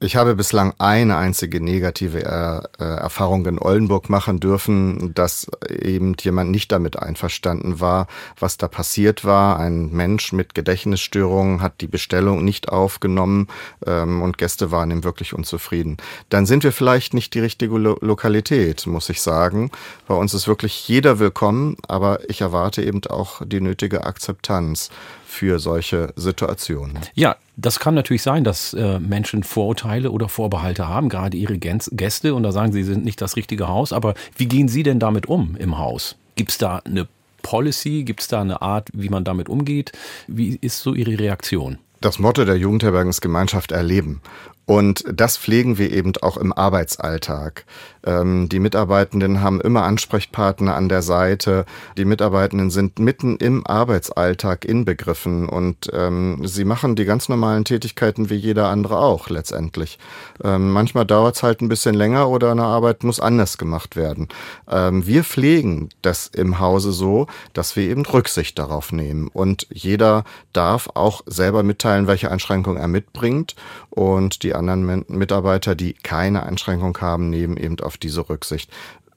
Ich 0.00 0.14
habe 0.14 0.36
bislang 0.36 0.74
eine 0.78 1.16
einzige 1.16 1.60
negative 1.60 2.22
äh, 2.24 2.82
äh, 2.82 2.98
Erfahrung 2.98 3.44
in 3.46 3.58
Oldenburg 3.58 4.08
machen 4.08 4.38
dürfen, 4.38 5.12
dass 5.12 5.50
eben 5.68 6.14
jemand 6.20 6.52
nicht 6.52 6.70
damit 6.70 6.96
einverstanden 6.96 7.80
war, 7.80 8.06
was 8.38 8.58
da 8.58 8.68
passiert 8.68 9.24
war. 9.24 9.58
Ein 9.58 9.90
Mensch 9.90 10.32
mit 10.32 10.54
Gedächtnisstörungen 10.54 11.62
hat 11.62 11.80
die 11.80 11.88
Bestellung 11.88 12.44
nicht 12.44 12.68
aufgenommen 12.68 13.48
ähm, 13.84 14.22
und 14.22 14.38
Gäste 14.38 14.70
waren 14.70 14.92
ihm 14.92 15.02
wirklich 15.02 15.34
unzufrieden. 15.34 15.96
Dann 16.28 16.46
sind 16.46 16.62
wir 16.62 16.72
vielleicht 16.72 17.12
nicht 17.12 17.34
die 17.34 17.40
richtige 17.40 17.76
Lo 17.76 17.98
Lokalität, 18.00 18.86
muss 18.86 19.08
ich 19.08 19.20
sagen. 19.20 19.72
Bei 20.06 20.14
uns 20.14 20.32
ist 20.32 20.46
wirklich 20.46 20.86
jeder 20.86 21.18
willkommen, 21.18 21.76
aber 21.88 22.20
ich 22.30 22.40
erwarte 22.40 22.84
eben 22.84 23.04
auch 23.06 23.42
die 23.44 23.60
nötige 23.60 24.04
Akzeptanz 24.04 24.90
für 25.26 25.58
solche 25.58 26.12
Situationen. 26.14 27.00
Ja, 27.14 27.36
das 27.60 27.80
kann 27.80 27.94
natürlich 27.94 28.22
sein, 28.22 28.44
dass 28.44 28.72
äh, 28.72 29.00
Menschen 29.00 29.42
Vorurteile 29.42 30.12
oder 30.12 30.28
Vorbehalte 30.28 30.88
haben, 30.88 31.08
gerade 31.08 31.36
ihre 31.36 31.58
Gäste, 31.58 32.34
und 32.34 32.44
da 32.44 32.52
sagen 32.52 32.72
sie, 32.72 32.84
sie 32.84 32.92
sind 32.92 33.04
nicht 33.04 33.20
das 33.20 33.36
richtige 33.36 33.66
Haus. 33.68 33.92
Aber 33.92 34.14
wie 34.36 34.46
gehen 34.46 34.68
Sie 34.68 34.84
denn 34.84 35.00
damit 35.00 35.26
um 35.26 35.56
im 35.56 35.76
Haus? 35.76 36.16
Gibt 36.36 36.52
es 36.52 36.58
da 36.58 36.76
eine 36.84 37.08
Policy? 37.42 38.04
Gibt 38.04 38.20
es 38.20 38.28
da 38.28 38.40
eine 38.40 38.62
Art, 38.62 38.90
wie 38.92 39.08
man 39.08 39.24
damit 39.24 39.48
umgeht? 39.48 39.90
Wie 40.28 40.56
ist 40.60 40.80
so 40.80 40.94
Ihre 40.94 41.18
Reaktion? 41.18 41.78
Das 42.00 42.20
Motto 42.20 42.44
der 42.44 42.56
Jugendherbergen 42.56 43.10
ist 43.10 43.20
Gemeinschaft 43.20 43.72
erleben. 43.72 44.20
Und 44.68 45.02
das 45.10 45.38
pflegen 45.38 45.78
wir 45.78 45.90
eben 45.90 46.12
auch 46.20 46.36
im 46.36 46.52
Arbeitsalltag. 46.52 47.64
Ähm, 48.04 48.50
die 48.50 48.60
Mitarbeitenden 48.60 49.40
haben 49.40 49.62
immer 49.62 49.84
Ansprechpartner 49.84 50.74
an 50.74 50.90
der 50.90 51.00
Seite. 51.00 51.64
Die 51.96 52.04
Mitarbeitenden 52.04 52.68
sind 52.68 52.98
mitten 52.98 53.38
im 53.38 53.66
Arbeitsalltag 53.66 54.66
inbegriffen 54.66 55.48
und 55.48 55.88
ähm, 55.94 56.46
sie 56.46 56.66
machen 56.66 56.96
die 56.96 57.06
ganz 57.06 57.30
normalen 57.30 57.64
Tätigkeiten 57.64 58.28
wie 58.28 58.34
jeder 58.34 58.68
andere 58.68 58.98
auch 58.98 59.30
letztendlich. 59.30 59.98
Ähm, 60.44 60.70
manchmal 60.70 61.06
dauert 61.06 61.36
es 61.36 61.42
halt 61.42 61.62
ein 61.62 61.70
bisschen 61.70 61.94
länger 61.94 62.28
oder 62.28 62.50
eine 62.50 62.64
Arbeit 62.64 63.04
muss 63.04 63.20
anders 63.20 63.56
gemacht 63.56 63.96
werden. 63.96 64.28
Ähm, 64.70 65.06
wir 65.06 65.24
pflegen 65.24 65.88
das 66.02 66.26
im 66.26 66.58
Hause 66.58 66.92
so, 66.92 67.26
dass 67.54 67.74
wir 67.74 67.84
eben 67.88 68.04
Rücksicht 68.04 68.58
darauf 68.58 68.92
nehmen 68.92 69.28
und 69.28 69.66
jeder 69.72 70.24
darf 70.52 70.90
auch 70.92 71.22
selber 71.24 71.62
mitteilen, 71.62 72.06
welche 72.06 72.30
Einschränkungen 72.30 72.78
er 72.78 72.88
mitbringt 72.88 73.56
und 73.88 74.42
die 74.42 74.57
anderen 74.58 75.04
Mitarbeiter, 75.08 75.74
die 75.74 75.94
keine 75.94 76.42
Einschränkung 76.42 76.98
haben, 77.00 77.30
nehmen 77.30 77.56
eben 77.56 77.78
auf 77.80 77.96
diese 77.96 78.28
Rücksicht. 78.28 78.70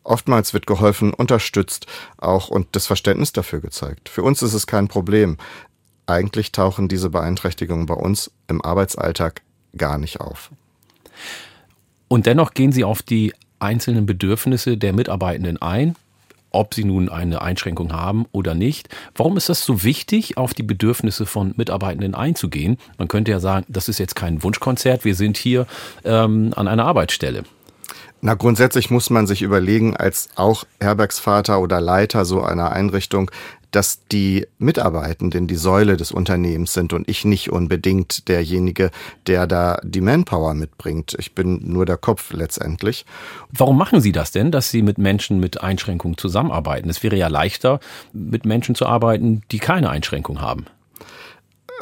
Oftmals 0.04 0.54
wird 0.54 0.66
geholfen, 0.66 1.14
unterstützt 1.14 1.86
auch 2.18 2.50
und 2.50 2.68
das 2.72 2.88
Verständnis 2.88 3.34
dafür 3.34 3.60
gezeigt. 3.60 4.10
Für 4.10 4.24
uns 4.24 4.42
ist 4.42 4.54
es 4.54 4.66
kein 4.68 4.88
Problem. 4.88 5.38
Eigentlich 6.08 6.52
tauchen 6.52 6.88
diese 6.88 7.10
Beeinträchtigungen 7.10 7.86
bei 7.86 7.94
uns 7.94 8.32
im 8.48 8.62
Arbeitsalltag 8.64 9.42
gar 9.78 9.98
nicht 9.98 10.20
auf. 10.20 10.52
Und 12.08 12.26
dennoch 12.26 12.54
gehen 12.54 12.72
Sie 12.72 12.84
auf 12.84 13.02
die 13.02 13.34
einzelnen 13.60 14.06
Bedürfnisse 14.06 14.78
der 14.78 14.94
Mitarbeitenden 14.94 15.62
ein 15.62 15.96
ob 16.52 16.74
sie 16.74 16.84
nun 16.84 17.10
eine 17.10 17.42
Einschränkung 17.42 17.94
haben 17.94 18.26
oder 18.32 18.54
nicht. 18.54 18.90
Warum 19.16 19.38
ist 19.38 19.50
das 19.50 19.64
so 19.64 19.84
wichtig, 19.84 20.38
auf 20.38 20.54
die 20.54 20.64
Bedürfnisse 20.64 21.26
von 21.26 21.54
Mitarbeitenden 21.58 22.16
einzugehen? 22.16 22.78
Man 22.98 23.08
könnte 23.08 23.32
ja 23.32 23.40
sagen, 23.40 23.66
das 23.70 23.90
ist 23.90 24.00
jetzt 24.00 24.16
kein 24.16 24.44
Wunschkonzert, 24.44 25.06
wir 25.06 25.16
sind 25.16 25.38
hier 25.38 25.66
ähm, 26.04 26.54
an 26.56 26.68
einer 26.68 26.86
Arbeitsstelle. 26.86 27.44
Na, 28.24 28.36
grundsätzlich 28.36 28.92
muss 28.92 29.10
man 29.10 29.26
sich 29.26 29.42
überlegen, 29.42 29.98
als 29.98 30.30
auch 30.36 30.66
Herbergsvater 30.80 31.60
oder 31.60 31.82
Leiter 31.82 32.24
so 32.24 32.44
einer 32.44 32.72
Einrichtung, 32.72 33.32
dass 33.72 34.06
die 34.12 34.48
Mitarbeitenden 34.60 35.48
die 35.48 35.56
Säule 35.56 35.98
des 35.98 36.12
Unternehmens 36.12 36.74
sind 36.74 36.94
und 36.94 37.10
ich 37.10 37.26
nicht 37.26 37.52
unbedingt 37.52 38.28
derjenige, 38.28 38.92
der 39.28 39.48
da 39.48 39.80
die 39.84 40.02
Manpower 40.02 40.54
mitbringt. 40.54 41.16
Ich 41.18 41.34
bin 41.34 41.72
nur 41.72 41.86
der 41.86 41.98
Kopf 41.98 42.34
letztendlich. 42.34 43.06
Warum 43.52 43.78
machen 43.78 44.02
Sie 44.02 44.12
das 44.12 44.32
denn, 44.32 44.52
dass 44.52 44.70
Sie 44.70 44.82
mit 44.82 44.98
Menschen 44.98 45.40
mit 45.40 45.62
Einschränkungen 45.62 46.18
zusammenarbeiten? 46.18 46.90
Es 46.90 47.02
wäre 47.04 47.16
ja 47.16 47.28
leichter, 47.28 47.80
mit 48.14 48.46
Menschen 48.46 48.76
zu 48.76 48.86
arbeiten, 48.86 49.42
die 49.52 49.60
keine 49.60 49.90
Einschränkung 49.90 50.42
haben 50.42 50.66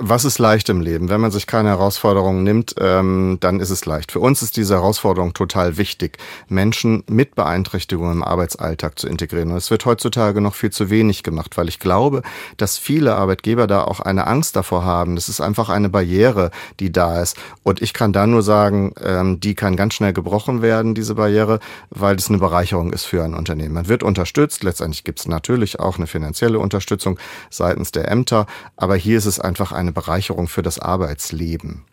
was 0.01 0.23
ist 0.23 0.39
leicht 0.39 0.69
im 0.69 0.79
Leben? 0.81 1.09
Wenn 1.09 1.19
man 1.19 1.31
sich 1.31 1.45
keine 1.45 1.69
Herausforderungen 1.69 2.43
nimmt, 2.43 2.75
ähm, 2.79 3.37
dann 3.41 3.59
ist 3.59 3.69
es 3.69 3.85
leicht. 3.85 4.11
Für 4.11 4.21
uns 4.21 4.41
ist 4.41 4.55
diese 4.55 4.75
Herausforderung 4.75 5.33
total 5.33 5.77
wichtig, 5.77 6.17
Menschen 6.47 7.03
mit 7.09 7.35
Beeinträchtigungen 7.35 8.13
im 8.13 8.23
Arbeitsalltag 8.23 8.97
zu 8.97 9.07
integrieren. 9.07 9.51
Und 9.51 9.57
es 9.57 9.69
wird 9.71 9.85
heutzutage 9.85 10.39
noch 10.41 10.55
viel 10.55 10.71
zu 10.71 10.89
wenig 10.89 11.23
gemacht, 11.23 11.57
weil 11.57 11.67
ich 11.67 11.79
glaube, 11.79 12.21
dass 12.57 12.77
viele 12.77 13.15
Arbeitgeber 13.15 13.67
da 13.67 13.83
auch 13.83 13.99
eine 13.99 14.25
Angst 14.25 14.55
davor 14.55 14.85
haben. 14.85 15.15
Das 15.15 15.27
ist 15.27 15.41
einfach 15.41 15.69
eine 15.69 15.89
Barriere, 15.89 16.51
die 16.79 16.91
da 16.91 17.21
ist. 17.21 17.37
Und 17.63 17.81
ich 17.81 17.93
kann 17.93 18.13
da 18.13 18.25
nur 18.25 18.41
sagen, 18.41 18.93
ähm, 19.03 19.39
die 19.39 19.53
kann 19.53 19.75
ganz 19.75 19.95
schnell 19.95 20.13
gebrochen 20.13 20.61
werden, 20.61 20.95
diese 20.95 21.15
Barriere, 21.15 21.59
weil 21.89 22.15
es 22.15 22.29
eine 22.29 22.37
Bereicherung 22.37 22.93
ist 22.93 23.03
für 23.03 23.23
ein 23.23 23.33
Unternehmen. 23.33 23.73
Man 23.73 23.89
wird 23.89 24.03
unterstützt. 24.03 24.63
Letztendlich 24.63 25.03
gibt 25.03 25.19
es 25.19 25.27
natürlich 25.27 25.79
auch 25.79 25.97
eine 25.97 26.07
finanzielle 26.07 26.59
Unterstützung 26.59 27.19
seitens 27.49 27.91
der 27.91 28.09
Ämter. 28.09 28.45
Aber 28.77 28.95
hier 28.95 29.17
ist 29.17 29.25
es 29.25 29.39
einfach 29.39 29.73
eine 29.73 29.88
eine 29.89 29.93
Bereicherung 29.93 30.47
für 30.47 30.61
das 30.61 30.79
Arbeitsleben. 30.79 31.83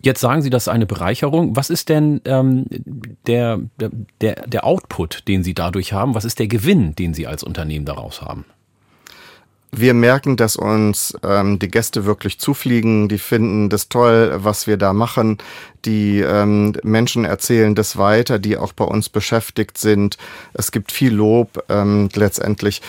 Jetzt 0.00 0.20
sagen 0.20 0.42
Sie, 0.42 0.50
das 0.50 0.64
ist 0.64 0.68
eine 0.68 0.86
Bereicherung. 0.86 1.54
Was 1.54 1.70
ist 1.70 1.88
denn 1.88 2.20
ähm, 2.24 2.66
der, 3.28 3.60
der, 4.20 4.34
der 4.46 4.64
Output, 4.64 5.28
den 5.28 5.44
Sie 5.44 5.54
dadurch 5.54 5.92
haben? 5.92 6.16
Was 6.16 6.24
ist 6.24 6.40
der 6.40 6.48
Gewinn, 6.48 6.96
den 6.96 7.14
Sie 7.14 7.28
als 7.28 7.44
Unternehmen 7.44 7.86
daraus 7.86 8.20
haben? 8.20 8.44
Wir 9.74 9.94
merken, 9.94 10.36
dass 10.36 10.56
uns 10.56 11.16
ähm, 11.22 11.58
die 11.58 11.70
Gäste 11.70 12.04
wirklich 12.04 12.38
zufliegen, 12.38 13.08
die 13.08 13.16
finden 13.16 13.70
das 13.70 13.88
toll, 13.88 14.32
was 14.42 14.66
wir 14.66 14.76
da 14.76 14.92
machen. 14.92 15.38
Die 15.86 16.18
ähm, 16.18 16.74
Menschen 16.82 17.24
erzählen 17.24 17.74
das 17.74 17.96
weiter, 17.96 18.38
die 18.38 18.58
auch 18.58 18.74
bei 18.74 18.84
uns 18.84 19.08
beschäftigt 19.08 19.78
sind. 19.78 20.18
Es 20.52 20.72
gibt 20.72 20.92
viel 20.92 21.14
Lob 21.14 21.64
ähm, 21.70 22.10
letztendlich 22.14 22.82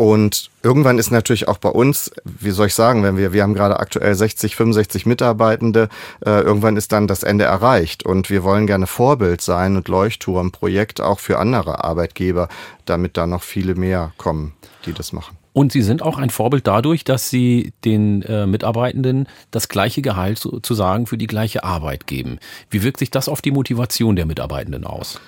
und 0.00 0.48
irgendwann 0.62 0.96
ist 0.96 1.10
natürlich 1.10 1.46
auch 1.46 1.58
bei 1.58 1.68
uns, 1.68 2.10
wie 2.24 2.52
soll 2.52 2.68
ich 2.68 2.74
sagen, 2.74 3.02
wenn 3.02 3.18
wir, 3.18 3.34
wir 3.34 3.42
haben 3.42 3.52
gerade 3.52 3.78
aktuell 3.78 4.14
60, 4.14 4.56
65 4.56 5.04
Mitarbeitende, 5.04 5.90
äh, 6.24 6.40
irgendwann 6.40 6.78
ist 6.78 6.92
dann 6.92 7.06
das 7.06 7.22
Ende 7.22 7.44
erreicht. 7.44 8.06
Und 8.06 8.30
wir 8.30 8.42
wollen 8.42 8.66
gerne 8.66 8.86
Vorbild 8.86 9.42
sein 9.42 9.76
und 9.76 9.88
Leuchtturmprojekt 9.88 11.02
auch 11.02 11.18
für 11.18 11.38
andere 11.38 11.84
Arbeitgeber, 11.84 12.48
damit 12.86 13.18
da 13.18 13.26
noch 13.26 13.42
viele 13.42 13.74
mehr 13.74 14.14
kommen, 14.16 14.54
die 14.86 14.94
das 14.94 15.12
machen. 15.12 15.36
Und 15.52 15.70
Sie 15.70 15.82
sind 15.82 16.00
auch 16.00 16.16
ein 16.16 16.30
Vorbild 16.30 16.66
dadurch, 16.66 17.04
dass 17.04 17.28
Sie 17.28 17.74
den 17.84 18.22
äh, 18.22 18.46
Mitarbeitenden 18.46 19.28
das 19.50 19.68
gleiche 19.68 20.00
Gehalt 20.00 20.38
sozusagen 20.38 21.08
für 21.08 21.18
die 21.18 21.26
gleiche 21.26 21.62
Arbeit 21.62 22.06
geben. 22.06 22.38
Wie 22.70 22.82
wirkt 22.82 23.00
sich 23.00 23.10
das 23.10 23.28
auf 23.28 23.42
die 23.42 23.50
Motivation 23.50 24.16
der 24.16 24.24
Mitarbeitenden 24.24 24.86
aus? 24.86 25.20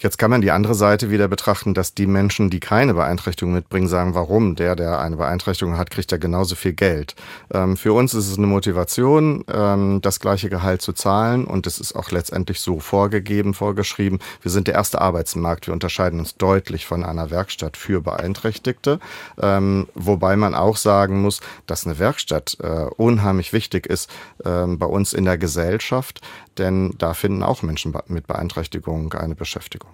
Jetzt 0.00 0.16
kann 0.16 0.30
man 0.30 0.40
die 0.40 0.50
andere 0.50 0.74
Seite 0.74 1.10
wieder 1.10 1.28
betrachten, 1.28 1.74
dass 1.74 1.92
die 1.92 2.06
Menschen, 2.06 2.48
die 2.48 2.58
keine 2.58 2.94
Beeinträchtigung 2.94 3.52
mitbringen, 3.52 3.86
sagen, 3.86 4.14
warum? 4.14 4.56
Der, 4.56 4.74
der 4.74 4.98
eine 4.98 5.16
Beeinträchtigung 5.16 5.76
hat, 5.76 5.90
kriegt 5.90 6.10
ja 6.10 6.16
genauso 6.16 6.54
viel 6.54 6.72
Geld. 6.72 7.14
Ähm, 7.52 7.76
für 7.76 7.92
uns 7.92 8.14
ist 8.14 8.30
es 8.30 8.38
eine 8.38 8.46
Motivation, 8.46 9.44
ähm, 9.52 10.00
das 10.00 10.18
gleiche 10.18 10.48
Gehalt 10.48 10.80
zu 10.80 10.94
zahlen 10.94 11.44
und 11.44 11.66
es 11.66 11.78
ist 11.78 11.94
auch 11.94 12.10
letztendlich 12.12 12.60
so 12.60 12.80
vorgegeben, 12.80 13.52
vorgeschrieben. 13.52 14.20
Wir 14.40 14.50
sind 14.50 14.68
der 14.68 14.74
erste 14.74 15.02
Arbeitsmarkt. 15.02 15.66
Wir 15.66 15.74
unterscheiden 15.74 16.18
uns 16.18 16.34
deutlich 16.34 16.86
von 16.86 17.04
einer 17.04 17.30
Werkstatt 17.30 17.76
für 17.76 18.00
Beeinträchtigte. 18.00 19.00
Ähm, 19.38 19.86
wobei 19.94 20.34
man 20.36 20.54
auch 20.54 20.78
sagen 20.78 21.20
muss, 21.20 21.40
dass 21.66 21.84
eine 21.84 21.98
Werkstatt 21.98 22.56
äh, 22.62 22.86
unheimlich 22.96 23.52
wichtig 23.52 23.84
ist 23.84 24.08
äh, 24.46 24.66
bei 24.66 24.86
uns 24.86 25.12
in 25.12 25.26
der 25.26 25.36
Gesellschaft, 25.36 26.22
denn 26.60 26.94
da 26.98 27.14
finden 27.14 27.42
auch 27.42 27.62
Menschen 27.62 27.92
mit 28.06 28.26
Beeinträchtigung 28.26 29.12
eine 29.14 29.34
Beschäftigung. 29.34 29.90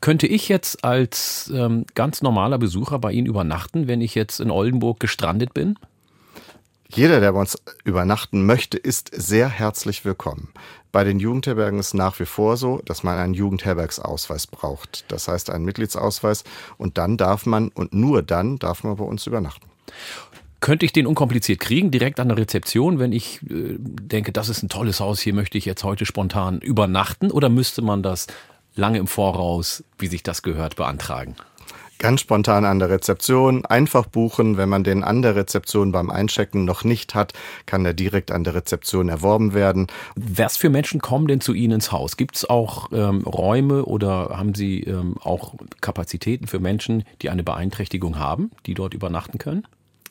Könnte 0.00 0.26
ich 0.26 0.48
jetzt 0.48 0.82
als 0.84 1.52
ähm, 1.54 1.84
ganz 1.94 2.22
normaler 2.22 2.58
Besucher 2.58 2.98
bei 2.98 3.12
Ihnen 3.12 3.26
übernachten, 3.26 3.86
wenn 3.86 4.00
ich 4.00 4.14
jetzt 4.14 4.40
in 4.40 4.50
Oldenburg 4.50 4.98
gestrandet 4.98 5.54
bin? 5.54 5.78
Jeder, 6.92 7.20
der 7.20 7.32
bei 7.32 7.40
uns 7.40 7.56
übernachten 7.84 8.46
möchte, 8.46 8.76
ist 8.76 9.10
sehr 9.12 9.48
herzlich 9.48 10.04
willkommen. 10.04 10.48
Bei 10.90 11.04
den 11.04 11.20
Jugendherbergen 11.20 11.78
ist 11.78 11.94
nach 11.94 12.18
wie 12.18 12.24
vor 12.24 12.56
so, 12.56 12.82
dass 12.84 13.04
man 13.04 13.16
einen 13.16 13.34
Jugendherbergsausweis 13.34 14.48
braucht. 14.48 15.04
Das 15.08 15.28
heißt 15.28 15.50
einen 15.50 15.64
Mitgliedsausweis 15.64 16.42
und 16.78 16.98
dann 16.98 17.16
darf 17.16 17.46
man 17.46 17.68
und 17.68 17.94
nur 17.94 18.22
dann 18.22 18.58
darf 18.58 18.82
man 18.82 18.96
bei 18.96 19.04
uns 19.04 19.26
übernachten. 19.26 19.70
Könnte 20.60 20.84
ich 20.84 20.92
den 20.92 21.06
unkompliziert 21.06 21.58
kriegen, 21.60 21.90
direkt 21.90 22.20
an 22.20 22.28
der 22.28 22.36
Rezeption, 22.36 22.98
wenn 22.98 23.12
ich 23.12 23.40
äh, 23.44 23.76
denke, 23.78 24.30
das 24.30 24.48
ist 24.50 24.62
ein 24.62 24.68
tolles 24.68 25.00
Haus, 25.00 25.20
hier 25.20 25.34
möchte 25.34 25.56
ich 25.56 25.64
jetzt 25.64 25.84
heute 25.84 26.04
spontan 26.04 26.58
übernachten? 26.58 27.30
Oder 27.30 27.48
müsste 27.48 27.80
man 27.80 28.02
das 28.02 28.26
lange 28.74 28.98
im 28.98 29.06
Voraus, 29.06 29.82
wie 29.98 30.08
sich 30.08 30.22
das 30.22 30.42
gehört, 30.42 30.76
beantragen? 30.76 31.36
Ganz 31.98 32.22
spontan 32.22 32.64
an 32.64 32.78
der 32.78 32.88
Rezeption, 32.88 33.66
einfach 33.66 34.06
buchen. 34.06 34.56
Wenn 34.56 34.70
man 34.70 34.84
den 34.84 35.04
an 35.04 35.20
der 35.20 35.36
Rezeption 35.36 35.92
beim 35.92 36.08
Einchecken 36.08 36.64
noch 36.64 36.82
nicht 36.82 37.14
hat, 37.14 37.34
kann 37.66 37.84
er 37.84 37.92
direkt 37.92 38.30
an 38.30 38.42
der 38.42 38.54
Rezeption 38.54 39.10
erworben 39.10 39.52
werden. 39.52 39.86
Was 40.14 40.56
für 40.56 40.70
Menschen 40.70 41.00
kommen 41.00 41.28
denn 41.28 41.42
zu 41.42 41.52
Ihnen 41.52 41.74
ins 41.74 41.92
Haus? 41.92 42.16
Gibt 42.16 42.36
es 42.36 42.48
auch 42.48 42.90
ähm, 42.92 43.20
Räume 43.22 43.84
oder 43.84 44.30
haben 44.34 44.54
Sie 44.54 44.80
ähm, 44.80 45.16
auch 45.20 45.54
Kapazitäten 45.82 46.46
für 46.46 46.58
Menschen, 46.58 47.04
die 47.20 47.28
eine 47.28 47.42
Beeinträchtigung 47.42 48.18
haben, 48.18 48.50
die 48.64 48.72
dort 48.72 48.94
übernachten 48.94 49.36
können? 49.36 49.66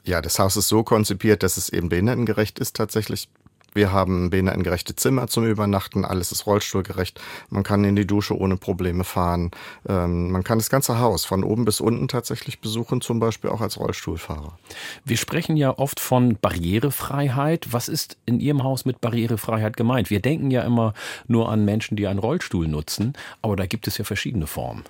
Ja, 0.09 0.23
das 0.23 0.39
Haus 0.39 0.57
ist 0.57 0.69
so 0.69 0.81
konzipiert, 0.81 1.43
dass 1.43 1.57
es 1.57 1.69
eben 1.69 1.87
behindertengerecht 1.87 2.57
ist 2.57 2.75
tatsächlich. 2.75 3.29
Wir 3.73 3.91
haben 3.91 4.31
behindertengerechte 4.31 4.95
Zimmer 4.95 5.27
zum 5.27 5.45
Übernachten, 5.45 6.03
alles 6.03 6.31
ist 6.31 6.47
rollstuhlgerecht. 6.47 7.21
Man 7.51 7.61
kann 7.61 7.83
in 7.83 7.95
die 7.95 8.07
Dusche 8.07 8.35
ohne 8.35 8.57
Probleme 8.57 9.03
fahren. 9.03 9.51
Ähm, 9.87 10.31
man 10.31 10.43
kann 10.43 10.57
das 10.57 10.71
ganze 10.71 10.97
Haus 10.97 11.25
von 11.25 11.43
oben 11.43 11.63
bis 11.63 11.79
unten 11.79 12.07
tatsächlich 12.07 12.59
besuchen, 12.59 13.01
zum 13.01 13.19
Beispiel 13.19 13.51
auch 13.51 13.61
als 13.61 13.79
Rollstuhlfahrer. 13.79 14.57
Wir 15.05 15.17
sprechen 15.17 15.55
ja 15.57 15.77
oft 15.77 15.99
von 15.99 16.39
Barrierefreiheit. 16.41 17.71
Was 17.71 17.87
ist 17.87 18.17
in 18.25 18.39
Ihrem 18.39 18.63
Haus 18.63 18.85
mit 18.85 19.01
Barrierefreiheit 19.01 19.77
gemeint? 19.77 20.09
Wir 20.09 20.21
denken 20.21 20.49
ja 20.49 20.63
immer 20.63 20.95
nur 21.27 21.49
an 21.49 21.65
Menschen, 21.65 21.97
die 21.97 22.07
einen 22.07 22.17
Rollstuhl 22.17 22.67
nutzen, 22.67 23.13
aber 23.43 23.55
da 23.55 23.67
gibt 23.67 23.87
es 23.87 23.99
ja 23.99 24.05
verschiedene 24.05 24.47
Formen. 24.47 24.85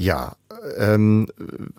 Ja, 0.00 0.36
ähm, 0.76 1.26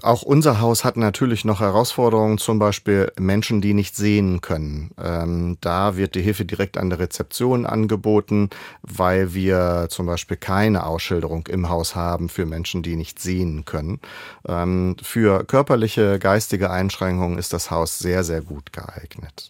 auch 0.01 0.23
unser 0.23 0.59
Haus 0.59 0.83
hat 0.83 0.97
natürlich 0.97 1.45
noch 1.45 1.61
Herausforderungen, 1.61 2.37
zum 2.37 2.59
Beispiel 2.59 3.13
Menschen, 3.17 3.61
die 3.61 3.73
nicht 3.73 3.95
sehen 3.95 4.41
können. 4.41 4.91
Ähm, 5.01 5.57
da 5.61 5.95
wird 5.95 6.15
die 6.15 6.21
Hilfe 6.21 6.43
direkt 6.43 6.77
an 6.77 6.89
der 6.89 6.99
Rezeption 6.99 7.65
angeboten, 7.65 8.49
weil 8.81 9.33
wir 9.33 9.87
zum 9.89 10.05
Beispiel 10.05 10.35
keine 10.35 10.85
Ausschilderung 10.85 11.47
im 11.47 11.69
Haus 11.69 11.95
haben 11.95 12.27
für 12.27 12.45
Menschen, 12.45 12.83
die 12.83 12.97
nicht 12.97 13.19
sehen 13.19 13.63
können. 13.63 14.01
Ähm, 14.45 14.97
für 15.01 15.45
körperliche, 15.45 16.19
geistige 16.19 16.71
Einschränkungen 16.71 17.37
ist 17.37 17.53
das 17.53 17.71
Haus 17.71 17.99
sehr, 17.99 18.25
sehr 18.25 18.41
gut 18.41 18.73
geeignet. 18.73 19.49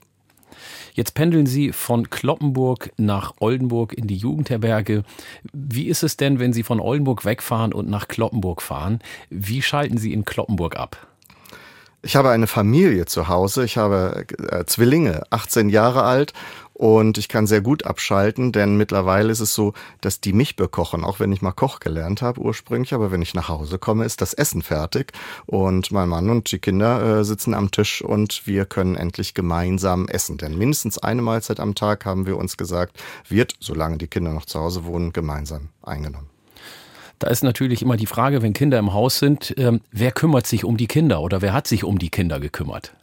Jetzt 0.94 1.14
pendeln 1.14 1.46
Sie 1.46 1.72
von 1.72 2.10
Kloppenburg 2.10 2.92
nach 2.98 3.34
Oldenburg 3.40 3.94
in 3.94 4.08
die 4.08 4.18
Jugendherberge. 4.18 5.04
Wie 5.54 5.88
ist 5.88 6.04
es 6.04 6.18
denn, 6.18 6.40
wenn 6.40 6.54
Sie 6.54 6.64
von 6.64 6.80
Oldenburg 6.80 7.26
wegfahren 7.26 7.74
und 7.74 7.90
nach 7.90 8.08
Kloppenburg 8.08 8.62
fahren? 8.62 9.00
Wie 9.30 9.62
schalten 9.62 9.98
Sie 9.98 10.14
in 10.14 10.26
Kloppenburg 10.26 10.78
ab? 10.78 11.08
Ich 12.02 12.16
habe 12.16 12.30
eine 12.30 12.48
Familie 12.48 13.06
zu 13.06 13.28
Hause. 13.28 13.66
Ich 13.66 13.78
habe 13.78 14.26
äh, 14.50 14.64
Zwillinge, 14.66 15.24
18 15.32 15.68
Jahre 15.70 16.04
alt 16.04 16.34
und 16.80 17.18
ich 17.18 17.28
kann 17.28 17.46
sehr 17.46 17.60
gut 17.60 17.86
abschalten, 17.86 18.54
denn 18.54 18.78
mittlerweile 18.78 19.34
ist 19.34 19.42
es 19.42 19.54
so, 19.54 19.74
dass 20.00 20.22
die 20.22 20.32
mich 20.32 20.56
bekochen, 20.56 21.04
auch 21.04 21.20
wenn 21.20 21.34
ich 21.34 21.42
mal 21.42 21.52
Koch 21.52 21.82
gelernt 21.82 22.22
habe 22.22 22.40
ursprünglich. 22.40 22.94
Aber 22.94 23.12
wenn 23.12 23.22
ich 23.22 23.34
nach 23.34 23.50
Hause 23.50 23.80
komme, 23.80 24.06
ist 24.06 24.22
das 24.22 24.34
Essen 24.34 24.62
fertig 24.62 25.12
und 25.46 25.92
mein 25.92 26.08
Mann 26.08 26.30
und 26.30 26.50
die 26.50 26.60
Kinder 26.60 27.20
äh, 27.20 27.26
sitzen 27.26 27.54
am 27.54 27.70
Tisch 27.72 28.02
und 28.02 28.48
wir 28.48 28.64
können 28.64 28.96
endlich 28.96 29.34
gemeinsam 29.34 30.08
essen. 30.08 30.38
Denn 30.38 30.58
mindestens 30.58 30.98
eine 30.98 31.22
Mahlzeit 31.22 31.60
am 31.60 31.76
Tag 31.76 32.06
haben 32.06 32.26
wir 32.26 32.38
uns 32.38 32.56
gesagt, 32.56 32.98
wird, 33.28 33.56
solange 33.60 33.98
die 33.98 34.08
Kinder 34.08 34.32
noch 34.32 34.46
zu 34.46 34.62
Hause 34.62 34.86
wohnen, 34.86 35.12
gemeinsam 35.12 35.68
eingenommen. 35.84 36.30
Da 37.20 37.28
ist 37.28 37.44
natürlich 37.44 37.82
immer 37.82 37.98
die 37.98 38.06
Frage, 38.06 38.42
wenn 38.42 38.54
Kinder 38.54 38.80
im 38.80 38.94
Haus 38.94 39.20
sind, 39.20 39.54
ähm, 39.58 39.82
wer 39.92 40.14
kümmert 40.14 40.48
sich 40.48 40.64
um 40.64 40.78
die 40.78 40.88
Kinder 40.88 41.20
oder 41.20 41.42
wer 41.42 41.52
hat 41.52 41.68
sich 41.68 41.84
um 41.84 42.00
die 42.00 42.10
Kinder 42.10 42.40
gekümmert? 42.40 42.94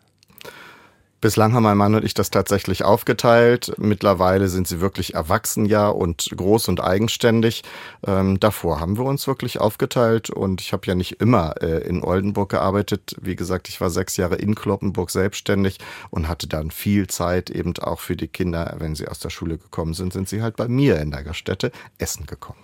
Bislang 1.23 1.55
haben 1.55 1.63
mein 1.63 1.79
Mann 1.79 1.95
und 1.95 2.05
ich 2.05 2.13
das 2.13 2.31
tatsächlich 2.31 2.85
aufgeteilt. 2.85 3.73
Mittlerweile 3.79 4.49
sind 4.49 4.69
sie 4.69 4.83
wirklich 4.83 5.15
erwachsen 5.15 5.65
ja 5.65 5.89
und 5.89 6.29
groß 6.37 6.69
und 6.69 6.83
eigenständig. 6.83 7.63
Ähm, 8.07 8.39
davor 8.39 8.81
haben 8.81 8.99
wir 8.99 9.05
uns 9.07 9.27
wirklich 9.27 9.59
aufgeteilt 9.59 10.29
und 10.29 10.61
ich 10.61 10.75
habe 10.75 10.87
ja 10.87 10.95
nicht 10.95 11.21
immer 11.23 11.55
äh, 11.63 11.89
in 11.89 12.05
Oldenburg 12.05 12.51
gearbeitet. 12.51 13.17
Wie 13.21 13.35
gesagt, 13.35 13.69
ich 13.71 13.81
war 13.81 13.89
sechs 13.89 14.19
Jahre 14.19 14.37
in 14.37 14.55
Kloppenburg 14.55 15.11
selbstständig 15.11 15.79
und 16.11 16.29
hatte 16.29 16.49
dann 16.49 16.71
viel 16.71 17.07
Zeit 17.07 17.49
eben 17.49 17.73
auch 17.79 18.01
für 18.01 18.17
die 18.17 18.29
Kinder. 18.29 18.77
Wenn 18.79 18.95
sie 18.95 19.09
aus 19.09 19.19
der 19.19 19.31
Schule 19.31 19.57
gekommen 19.57 19.95
sind, 19.95 20.13
sind 20.13 20.29
sie 20.29 20.43
halt 20.43 20.57
bei 20.57 20.69
mir 20.69 21.01
in 21.01 21.13
der 21.13 21.25
Gaststätte 21.25 21.73
essen 21.97 22.27
gekommen. 22.27 22.59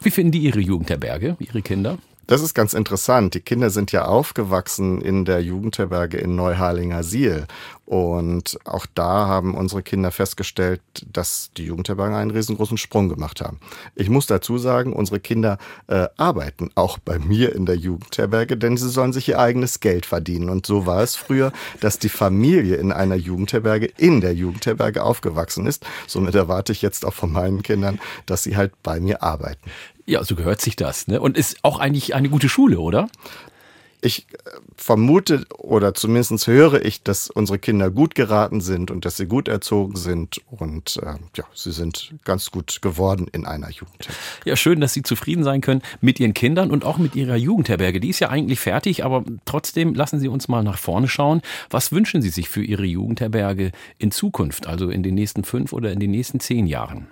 Wie 0.00 0.10
finden 0.10 0.32
die 0.32 0.40
ihre 0.40 0.60
Jugendherberge, 0.60 1.36
ihre 1.38 1.62
Kinder? 1.62 1.98
Das 2.30 2.42
ist 2.42 2.54
ganz 2.54 2.74
interessant. 2.74 3.34
Die 3.34 3.40
Kinder 3.40 3.70
sind 3.70 3.90
ja 3.90 4.04
aufgewachsen 4.04 5.00
in 5.00 5.24
der 5.24 5.42
Jugendherberge 5.42 6.16
in 6.16 6.36
Neuharlinger 6.36 7.02
Siel. 7.02 7.48
Und 7.86 8.56
auch 8.64 8.86
da 8.94 9.26
haben 9.26 9.56
unsere 9.56 9.82
Kinder 9.82 10.12
festgestellt, 10.12 10.80
dass 11.12 11.50
die 11.56 11.64
Jugendherbergen 11.64 12.14
einen 12.14 12.30
riesengroßen 12.30 12.78
Sprung 12.78 13.08
gemacht 13.08 13.40
haben. 13.40 13.58
Ich 13.96 14.10
muss 14.10 14.28
dazu 14.28 14.58
sagen, 14.58 14.92
unsere 14.92 15.18
Kinder 15.18 15.58
äh, 15.88 16.06
arbeiten 16.18 16.70
auch 16.76 16.98
bei 16.98 17.18
mir 17.18 17.52
in 17.52 17.66
der 17.66 17.74
Jugendherberge, 17.74 18.56
denn 18.56 18.76
sie 18.76 18.90
sollen 18.90 19.12
sich 19.12 19.28
ihr 19.28 19.40
eigenes 19.40 19.80
Geld 19.80 20.06
verdienen. 20.06 20.50
Und 20.50 20.66
so 20.66 20.86
war 20.86 21.02
es 21.02 21.16
früher, 21.16 21.50
dass 21.80 21.98
die 21.98 22.08
Familie 22.08 22.76
in 22.76 22.92
einer 22.92 23.16
Jugendherberge 23.16 23.86
in 23.96 24.20
der 24.20 24.34
Jugendherberge 24.34 25.02
aufgewachsen 25.02 25.66
ist. 25.66 25.84
Somit 26.06 26.36
erwarte 26.36 26.70
ich 26.70 26.80
jetzt 26.80 27.04
auch 27.04 27.14
von 27.14 27.32
meinen 27.32 27.64
Kindern, 27.64 27.98
dass 28.26 28.44
sie 28.44 28.56
halt 28.56 28.80
bei 28.84 29.00
mir 29.00 29.24
arbeiten. 29.24 29.68
Ja, 30.10 30.24
so 30.24 30.34
gehört 30.34 30.60
sich 30.60 30.74
das. 30.74 31.06
Ne? 31.06 31.20
Und 31.20 31.38
ist 31.38 31.58
auch 31.62 31.78
eigentlich 31.78 32.16
eine 32.16 32.28
gute 32.28 32.48
Schule, 32.48 32.80
oder? 32.80 33.08
Ich 34.00 34.26
äh, 34.32 34.50
vermute 34.74 35.46
oder 35.56 35.94
zumindest 35.94 36.48
höre 36.48 36.84
ich, 36.84 37.04
dass 37.04 37.30
unsere 37.30 37.60
Kinder 37.60 37.92
gut 37.92 38.16
geraten 38.16 38.60
sind 38.60 38.90
und 38.90 39.04
dass 39.04 39.16
sie 39.16 39.26
gut 39.26 39.46
erzogen 39.46 39.94
sind 39.94 40.40
und 40.50 40.98
äh, 41.00 41.14
ja, 41.36 41.44
sie 41.54 41.70
sind 41.70 42.12
ganz 42.24 42.50
gut 42.50 42.82
geworden 42.82 43.28
in 43.30 43.46
einer 43.46 43.70
Jugend. 43.70 44.08
Ja, 44.44 44.56
schön, 44.56 44.80
dass 44.80 44.94
Sie 44.94 45.04
zufrieden 45.04 45.44
sein 45.44 45.60
können 45.60 45.82
mit 46.00 46.18
Ihren 46.18 46.34
Kindern 46.34 46.72
und 46.72 46.84
auch 46.84 46.98
mit 46.98 47.14
Ihrer 47.14 47.36
Jugendherberge. 47.36 48.00
Die 48.00 48.08
ist 48.08 48.18
ja 48.18 48.30
eigentlich 48.30 48.58
fertig, 48.58 49.04
aber 49.04 49.22
trotzdem 49.44 49.94
lassen 49.94 50.18
Sie 50.18 50.26
uns 50.26 50.48
mal 50.48 50.64
nach 50.64 50.78
vorne 50.78 51.06
schauen. 51.06 51.40
Was 51.68 51.92
wünschen 51.92 52.20
Sie 52.20 52.30
sich 52.30 52.48
für 52.48 52.64
Ihre 52.64 52.84
Jugendherberge 52.84 53.70
in 53.98 54.10
Zukunft, 54.10 54.66
also 54.66 54.90
in 54.90 55.04
den 55.04 55.14
nächsten 55.14 55.44
fünf 55.44 55.72
oder 55.72 55.92
in 55.92 56.00
den 56.00 56.10
nächsten 56.10 56.40
zehn 56.40 56.66
Jahren? 56.66 57.06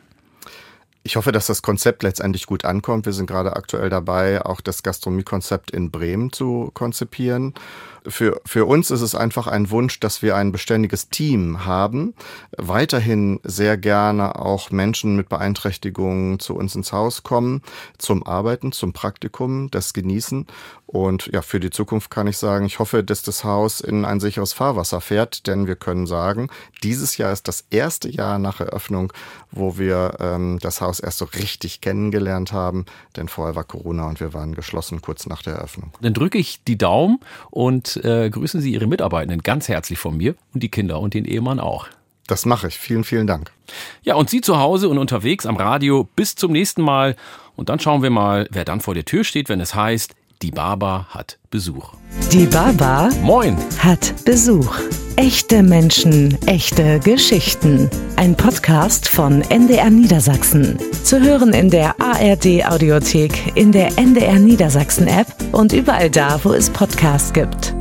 Ich 1.09 1.17
hoffe, 1.17 1.33
dass 1.33 1.47
das 1.47 1.63
Konzept 1.63 2.03
letztendlich 2.03 2.45
gut 2.45 2.67
ankommt. 2.67 3.07
Wir 3.07 3.15
sind 3.15 3.25
gerade 3.25 3.57
aktuell 3.57 3.89
dabei, 3.89 4.45
auch 4.45 4.61
das 4.61 4.83
Gastronomiekonzept 4.83 5.71
in 5.71 5.91
Bremen 5.91 6.35
zu 6.35 6.71
konzipieren. 6.75 7.55
Für, 8.09 8.41
für 8.45 8.65
uns 8.67 8.91
ist 8.91 9.03
es 9.03 9.15
einfach 9.15 9.47
ein 9.47 9.71
Wunsch, 9.71 10.01
dass 10.01 10.23
wir 10.23 10.37
ein 10.37 10.53
beständiges 10.53 11.09
Team 11.09 11.65
haben. 11.65 12.15
Weiterhin 12.57 13.41
sehr 13.45 13.77
gerne 13.77 14.37
auch 14.37 14.71
Menschen 14.71 15.17
mit 15.17 15.29
Beeinträchtigungen 15.29 16.39
zu 16.39 16.55
uns 16.55 16.75
ins 16.75 16.93
Haus 16.93 17.23
kommen, 17.23 17.63
zum 17.99 18.27
Arbeiten, 18.27 18.73
zum 18.73 18.93
Praktikum, 18.93 19.71
das 19.71 19.93
genießen. 19.93 20.47
Und 20.89 21.27
ja, 21.35 21.43
für 21.43 21.61
die 21.61 21.69
Zukunft 21.69 22.11
kann 22.11 22.27
ich 22.27 22.39
sagen, 22.39 22.65
ich 22.65 22.79
hoffe, 22.79 23.05
dass 23.05 23.23
das 23.23 23.45
Haus 23.45 23.83
in 23.83 24.07
ein 24.07 24.21
sicheres 24.21 24.55
Fahrwasser 24.55 25.03
fährt, 25.03 25.47
denn 25.47 25.67
wir 25.67 25.77
können 25.77 26.07
sagen, 26.07 26.49
dieses 26.83 27.19
Jahr 27.19 27.31
ist 27.31 27.47
das 27.47 27.67
erste 27.69 28.09
Jahr 28.09 28.39
nach 28.39 28.61
Eröffnung, 28.61 29.13
wo 29.51 29.77
wir 29.77 30.17
ähm, 30.19 30.59
das 30.63 30.81
Haus 30.81 30.99
erst 31.01 31.19
so 31.19 31.27
richtig 31.27 31.83
kennengelernt 31.83 32.53
haben, 32.53 32.87
denn 33.17 33.29
vorher 33.29 33.55
war 33.55 33.65
Corona 33.65 34.09
und 34.09 34.21
wir 34.21 34.33
waren 34.33 34.55
geschlossen 34.55 35.03
kurz 35.03 35.27
nach 35.27 35.43
der 35.43 35.57
Eröffnung. 35.57 35.93
Dann 36.01 36.15
drücke 36.15 36.39
ich 36.39 36.65
die 36.65 36.79
Daumen 36.79 37.21
und 37.99 38.05
äh, 38.05 38.31
grüßen 38.31 38.61
Sie 38.61 38.73
Ihre 38.73 38.87
Mitarbeitenden 38.87 39.43
ganz 39.43 39.69
herzlich 39.69 39.99
von 39.99 40.17
mir 40.17 40.35
und 40.55 40.63
die 40.63 40.69
Kinder 40.69 41.01
und 41.01 41.15
den 41.15 41.25
Ehemann 41.25 41.61
auch. 41.61 41.89
Das 42.27 42.45
mache 42.45 42.69
ich. 42.69 42.79
Vielen, 42.79 43.05
vielen 43.05 43.27
Dank. 43.27 43.51
Ja, 44.03 44.15
und 44.17 44.29
Sie 44.29 44.41
zu 44.41 44.59
Hause 44.59 44.89
und 44.89 44.99
unterwegs 44.99 45.47
am 45.47 45.57
Radio. 45.57 46.09
Bis 46.15 46.35
zum 46.35 46.53
nächsten 46.53 46.83
Mal. 46.83 47.17
Und 47.57 47.71
dann 47.71 47.81
schauen 47.81 48.03
wir 48.03 48.11
mal, 48.11 48.47
wer 48.51 48.65
dann 48.65 48.81
vor 48.81 48.95
der 48.95 49.05
Tür 49.05 49.25
steht, 49.25 49.49
wenn 49.49 49.61
es 49.61 49.75
heißt, 49.75 50.15
die 50.43 50.53
Baba 50.53 51.07
hat 51.09 51.39
Besuch. 51.51 51.95
Die 52.31 52.47
Baba 52.47 53.09
Moin. 53.23 53.57
hat 53.79 54.15
Besuch. 54.25 54.79
Echte 55.17 55.65
Menschen, 55.65 56.39
echte 56.47 57.01
Geschichten. 57.01 57.91
Ein 58.15 58.37
Podcast 58.37 59.09
von 59.09 59.43
NDR 59.43 59.91
Niedersachsen. 59.91 60.79
Zu 61.03 61.21
hören 61.21 61.53
in 61.55 61.71
der 61.71 62.01
ARD 62.01 62.65
Audiothek, 62.67 63.57
in 63.57 63.73
der 63.73 63.99
NDR 63.99 64.39
Niedersachsen 64.39 65.09
App 65.09 65.27
und 65.51 65.73
überall 65.73 66.11
da, 66.11 66.39
wo 66.45 66.53
es 66.53 66.71
Podcasts 66.71 67.33
gibt. 67.33 67.78